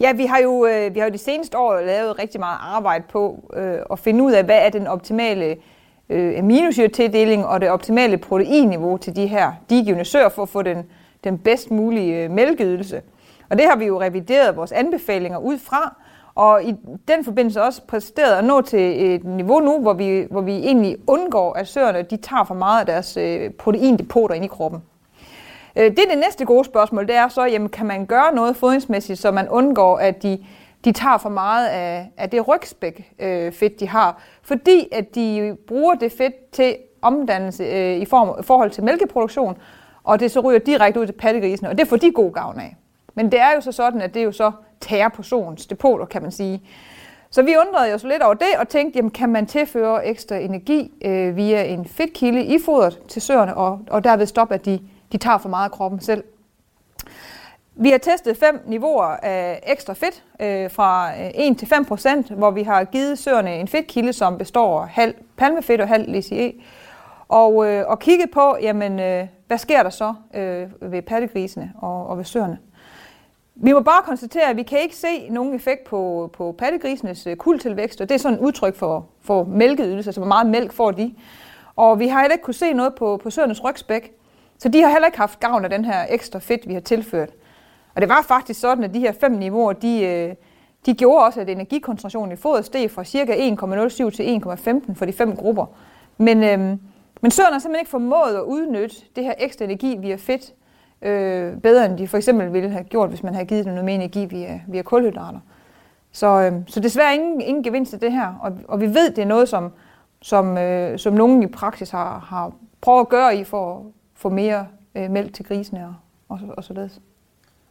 Ja, 0.01 0.13
vi 0.13 0.27
har 0.27 0.39
jo 0.39 0.67
øh, 0.67 0.95
vi 0.95 1.01
har 1.01 1.07
jo 1.07 1.13
de 1.13 1.19
seneste 1.19 1.59
år 1.59 1.81
lavet 1.81 2.19
rigtig 2.19 2.41
meget 2.41 2.59
arbejde 2.61 3.05
på 3.09 3.51
øh, 3.57 3.79
at 3.91 3.99
finde 3.99 4.25
ud 4.25 4.33
af, 4.33 4.45
hvad 4.45 4.59
er 4.59 4.71
den 4.71 4.87
optimale 4.87 5.57
øh, 6.09 6.39
aminosyretildeling 6.39 7.47
og 7.47 7.61
det 7.61 7.71
optimale 7.71 8.19
proteinniveau 8.19 8.97
til 8.97 9.17
de 9.17 9.27
her 9.27 9.53
digivende 9.71 10.05
søer 10.05 10.29
for 10.29 10.43
at 10.43 10.49
få 10.49 10.63
den, 10.63 10.87
den 11.25 11.39
bedst 11.39 11.71
mulige 11.71 12.25
øh, 12.25 12.31
mælkeydelse. 12.31 13.03
Og 13.51 13.59
det 13.59 13.67
har 13.67 13.77
vi 13.77 13.85
jo 13.85 14.01
revideret 14.01 14.57
vores 14.57 14.73
anbefalinger 14.73 15.39
ud 15.39 15.59
fra, 15.59 15.97
og 16.35 16.65
i 16.65 16.75
den 17.09 17.25
forbindelse 17.25 17.63
også 17.63 17.83
præsteret 17.87 18.33
at 18.33 18.45
nå 18.45 18.61
til 18.61 19.15
et 19.15 19.25
niveau 19.25 19.61
nu, 19.61 19.81
hvor 19.81 19.93
vi, 19.93 20.27
hvor 20.31 20.41
vi 20.41 20.53
egentlig 20.53 20.97
undgår, 21.07 21.53
at 21.53 21.69
søerne 21.69 22.03
de 22.03 22.17
tager 22.17 22.45
for 22.45 22.55
meget 22.55 22.81
af 22.81 22.87
deres 22.87 23.17
øh, 23.17 23.51
proteindepoter 23.51 24.35
ind 24.35 24.45
i 24.45 24.49
kroppen. 24.49 24.83
Øh, 25.77 25.91
det 25.91 25.99
er 25.99 26.09
det 26.11 26.19
næste 26.19 26.45
gode 26.45 26.65
spørgsmål, 26.65 27.07
det 27.07 27.15
er 27.15 27.29
så, 27.29 27.45
jamen, 27.45 27.69
kan 27.69 27.87
man 27.87 28.07
gøre 28.07 28.35
noget 28.35 28.57
fodringsmæssigt, 28.57 29.19
så 29.19 29.31
man 29.31 29.49
undgår, 29.49 29.99
at 29.99 30.23
de, 30.23 30.45
de 30.85 30.93
tager 30.93 31.19
for 31.19 31.29
meget 31.29 31.69
af, 31.69 32.11
af 32.17 32.31
det 32.31 32.49
rygspæk 32.49 33.13
øh, 33.19 33.53
fedt, 33.53 33.81
de 33.81 33.89
har, 33.89 34.23
fordi 34.43 34.89
at 34.93 35.15
de 35.15 35.57
bruger 35.67 35.95
det 35.95 36.13
fedt 36.13 36.51
til 36.53 36.77
omdannelse 37.03 37.65
øh, 37.65 37.97
i, 37.97 38.05
form, 38.05 38.41
i 38.41 38.43
forhold 38.43 38.71
til 38.71 38.85
mælkeproduktion, 38.85 39.59
og 40.05 40.21
det 40.21 40.31
så 40.31 40.41
ryger 40.41 40.59
direkte 40.59 41.01
ud 41.01 41.07
til 41.07 41.13
pattegrisene, 41.13 41.69
og 41.69 41.79
det 41.79 41.89
får 41.89 41.97
de 41.97 42.13
god 42.13 42.33
gavn 42.33 42.61
af. 42.61 42.77
Men 43.15 43.33
det 43.33 43.41
er 43.41 43.55
jo 43.55 43.61
så 43.61 43.73
sådan, 43.73 44.01
at 44.01 44.15
det 44.15 44.21
er 44.21 44.25
jo 44.25 44.33
så 44.33 44.53
tærer 44.81 45.09
på 45.09 45.23
solens 45.23 45.67
depoter, 45.67 46.05
kan 46.05 46.23
man 46.23 46.31
sige. 46.31 46.63
Så 47.31 47.43
vi 47.43 47.57
undrede 47.69 47.95
os 47.95 48.05
lidt 48.05 48.23
over 48.23 48.35
det 48.35 48.47
og 48.59 48.69
tænkte, 48.69 48.99
jamen, 48.99 49.11
kan 49.11 49.29
man 49.29 49.47
tilføre 49.47 50.07
ekstra 50.07 50.37
energi 50.37 50.93
øh, 51.05 51.37
via 51.37 51.65
en 51.65 51.85
fedtkilde 51.85 52.45
i 52.45 52.59
fodret 52.65 53.01
til 53.09 53.23
søerne, 53.23 53.57
og, 53.57 53.81
og 53.91 54.05
derved 54.05 54.27
stoppe, 54.27 54.55
at 54.55 54.65
de 54.65 54.81
de 55.13 55.19
tager 55.19 55.39
for 55.39 55.49
meget 55.49 55.65
af 55.65 55.71
kroppen 55.71 56.01
selv. 56.01 56.25
Vi 57.75 57.91
har 57.91 57.99
testet 57.99 58.37
fem 58.37 58.61
niveauer 58.67 59.05
af 59.05 59.61
ekstra 59.67 59.93
fedt 59.93 60.25
øh, 60.41 60.71
fra 60.71 61.11
øh, 61.21 61.31
1 61.35 61.59
til 61.59 61.69
5 61.69 61.85
procent, 61.85 62.31
hvor 62.31 62.51
vi 62.51 62.63
har 62.63 62.85
givet 62.85 63.19
søerne 63.19 63.57
en 63.57 63.69
fedtkilde, 63.69 64.13
som 64.13 64.39
består 64.39 64.81
af 64.81 64.89
halv 64.89 65.15
palmefedt 65.37 65.81
og 65.81 65.89
halv 65.89 66.17
LCE. 66.17 66.49
E. 66.49 66.53
Og, 67.29 67.67
øh, 67.67 67.85
og 67.89 67.99
kigget 67.99 68.31
på, 68.31 68.57
jamen, 68.63 69.01
øh, 69.01 69.27
hvad 69.47 69.59
sker 69.59 69.83
der 69.83 69.91
så 69.91 70.15
øh, 70.35 70.93
ved 70.93 71.03
pattegrisene 71.03 71.73
og, 71.79 72.07
og 72.07 72.19
ved 72.19 72.25
søerne. 72.25 72.59
Vi 73.55 73.73
må 73.73 73.81
bare 73.81 74.03
konstatere, 74.03 74.51
at 74.51 74.57
vi 74.57 74.63
kan 74.63 74.81
ikke 74.81 74.97
se 74.97 75.29
nogen 75.31 75.55
effekt 75.55 75.85
på, 75.85 76.31
på 76.33 76.55
pattegrisenes 76.59 77.27
øh, 77.27 77.37
kuldtilvækst, 77.37 78.01
og 78.01 78.09
det 78.09 78.15
er 78.15 78.19
sådan 78.19 78.39
et 78.39 78.43
udtryk 78.43 78.77
for, 78.77 79.07
for 79.21 79.45
mælkeydelse, 79.45 80.09
altså 80.09 80.21
hvor 80.21 80.29
meget 80.29 80.47
mælk 80.47 80.73
får 80.73 80.91
de. 80.91 81.15
Og 81.77 81.99
vi 81.99 82.09
har 82.09 82.21
heller 82.21 82.33
ikke 82.33 82.45
kunne 82.45 82.55
se 82.55 82.73
noget 82.73 82.95
på, 82.95 83.21
på 83.23 83.31
søernes 83.31 83.65
rygspæk. 83.65 84.13
Så 84.63 84.69
de 84.69 84.83
har 84.83 84.89
heller 84.89 85.07
ikke 85.07 85.19
haft 85.19 85.41
gavn 85.41 85.65
af 85.65 85.71
den 85.71 85.85
her 85.85 86.07
ekstra 86.09 86.39
fedt, 86.39 86.69
vi 86.69 86.75
har 86.75 86.81
tilført. 86.81 87.31
Og 87.95 88.01
det 88.01 88.09
var 88.09 88.25
faktisk 88.29 88.61
sådan, 88.61 88.85
at 88.85 88.95
de 88.95 89.01
her 89.01 89.13
fem 89.13 89.33
niveauer, 89.33 89.73
de, 89.73 90.03
øh, 90.03 90.35
de 90.87 90.95
gjorde 90.95 91.25
også, 91.25 91.41
at 91.41 91.49
energikoncentrationen 91.49 92.33
i 92.33 92.37
fodret 92.37 92.65
steg 92.65 92.91
fra 92.91 93.05
ca. 93.05 93.25
1,07 93.25 94.11
til 94.11 94.23
1,15 94.23 94.95
for 94.95 95.05
de 95.05 95.13
fem 95.13 95.37
grupper. 95.37 95.67
Men, 96.19 96.43
øhm, 96.43 96.81
men 97.21 97.31
søren 97.31 97.53
har 97.53 97.61
simpelthen 97.61 97.81
ikke 97.81 97.91
formået 97.91 98.35
at 98.35 98.43
udnytte 98.43 98.97
det 99.17 99.25
her 99.25 99.35
ekstra 99.39 99.65
energi 99.65 99.97
via 100.01 100.17
fedt 100.17 100.55
øh, 101.03 101.57
bedre 101.57 101.87
end 101.87 101.99
de 101.99 102.09
for 102.09 102.17
eksempel 102.17 102.53
ville 102.53 102.71
have 102.71 102.85
gjort, 102.85 103.09
hvis 103.09 103.23
man 103.23 103.35
havde 103.35 103.47
givet 103.47 103.65
dem 103.65 103.73
noget 103.73 103.85
mere 103.85 103.95
energi 103.95 104.25
via, 104.25 104.61
via 104.69 104.83
kulhydrater. 104.83 105.41
Så, 106.13 106.27
øh, 106.27 106.53
så 106.67 106.81
desværre 106.81 107.15
ingen, 107.15 107.41
ingen 107.41 107.65
gevinst 107.65 107.95
af 107.95 108.01
det 108.01 108.13
her, 108.13 108.35
og, 108.43 108.53
og 108.69 108.81
vi 108.81 108.87
ved, 108.87 109.11
det 109.11 109.23
er 109.23 109.27
noget, 109.27 109.49
som, 109.49 109.73
som, 110.21 110.59
øh, 110.59 110.99
som 110.99 111.15
nogen 111.15 111.43
i 111.43 111.47
praksis 111.47 111.91
har, 111.91 112.19
har 112.19 112.53
prøvet 112.81 113.01
at 113.01 113.09
gøre 113.09 113.37
i 113.37 113.45
for 113.45 113.87
få 114.23 114.29
mere 114.29 114.67
øh, 114.95 115.11
mælk 115.11 115.35
til 115.35 115.45
grisene 115.45 115.87
og, 115.87 115.95
og, 116.29 116.41
og 116.57 116.65
således. 116.65 117.01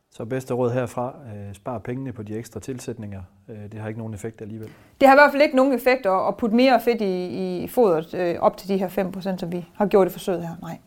Så 0.10 0.26
bedste 0.26 0.54
råd 0.54 0.72
herfra, 0.72 1.16
øh, 1.36 1.54
spar 1.54 1.78
pengene 1.78 2.14
på 2.14 2.24
de 2.24 2.38
ekstra 2.38 2.60
tilsætninger. 2.60 3.22
Øh, 3.50 3.72
det 3.72 3.80
har 3.80 3.88
ikke 3.88 4.00
nogen 4.00 4.14
effekt 4.14 4.42
alligevel. 4.42 4.70
Det 5.02 5.08
har 5.08 5.16
i 5.16 5.18
hvert 5.18 5.32
fald 5.32 5.42
ikke 5.42 5.56
nogen 5.56 5.74
effekt 5.74 6.06
at, 6.06 6.28
at 6.28 6.38
putte 6.38 6.56
mere 6.56 6.82
fedt 6.82 7.02
i, 7.02 7.64
i 7.64 7.68
fodret 7.68 8.14
øh, 8.14 8.40
op 8.40 8.58
til 8.58 8.70
de 8.70 8.78
her 8.78 8.90
5%, 8.90 9.38
som 9.38 9.52
vi 9.52 9.66
har 9.74 9.86
gjort 9.86 10.08
i 10.08 10.12
forsøget 10.12 10.48
her. 10.48 10.56
Nej. 10.62 10.78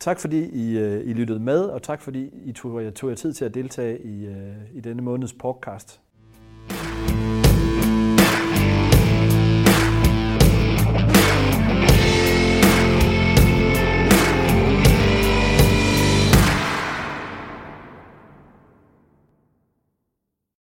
Tak 0.00 0.20
fordi 0.20 0.48
I, 0.48 0.78
øh, 0.78 1.06
I 1.06 1.12
lyttede 1.12 1.40
med, 1.40 1.60
og 1.60 1.82
tak 1.82 2.00
fordi 2.00 2.30
I 2.44 2.52
tog, 2.52 2.94
tog 2.94 3.10
jer 3.10 3.16
tid 3.16 3.32
til 3.32 3.44
at 3.44 3.54
deltage 3.54 4.02
i, 4.02 4.26
øh, 4.26 4.54
i 4.72 4.80
denne 4.80 5.02
måneds 5.02 5.32
podcast. 5.32 6.00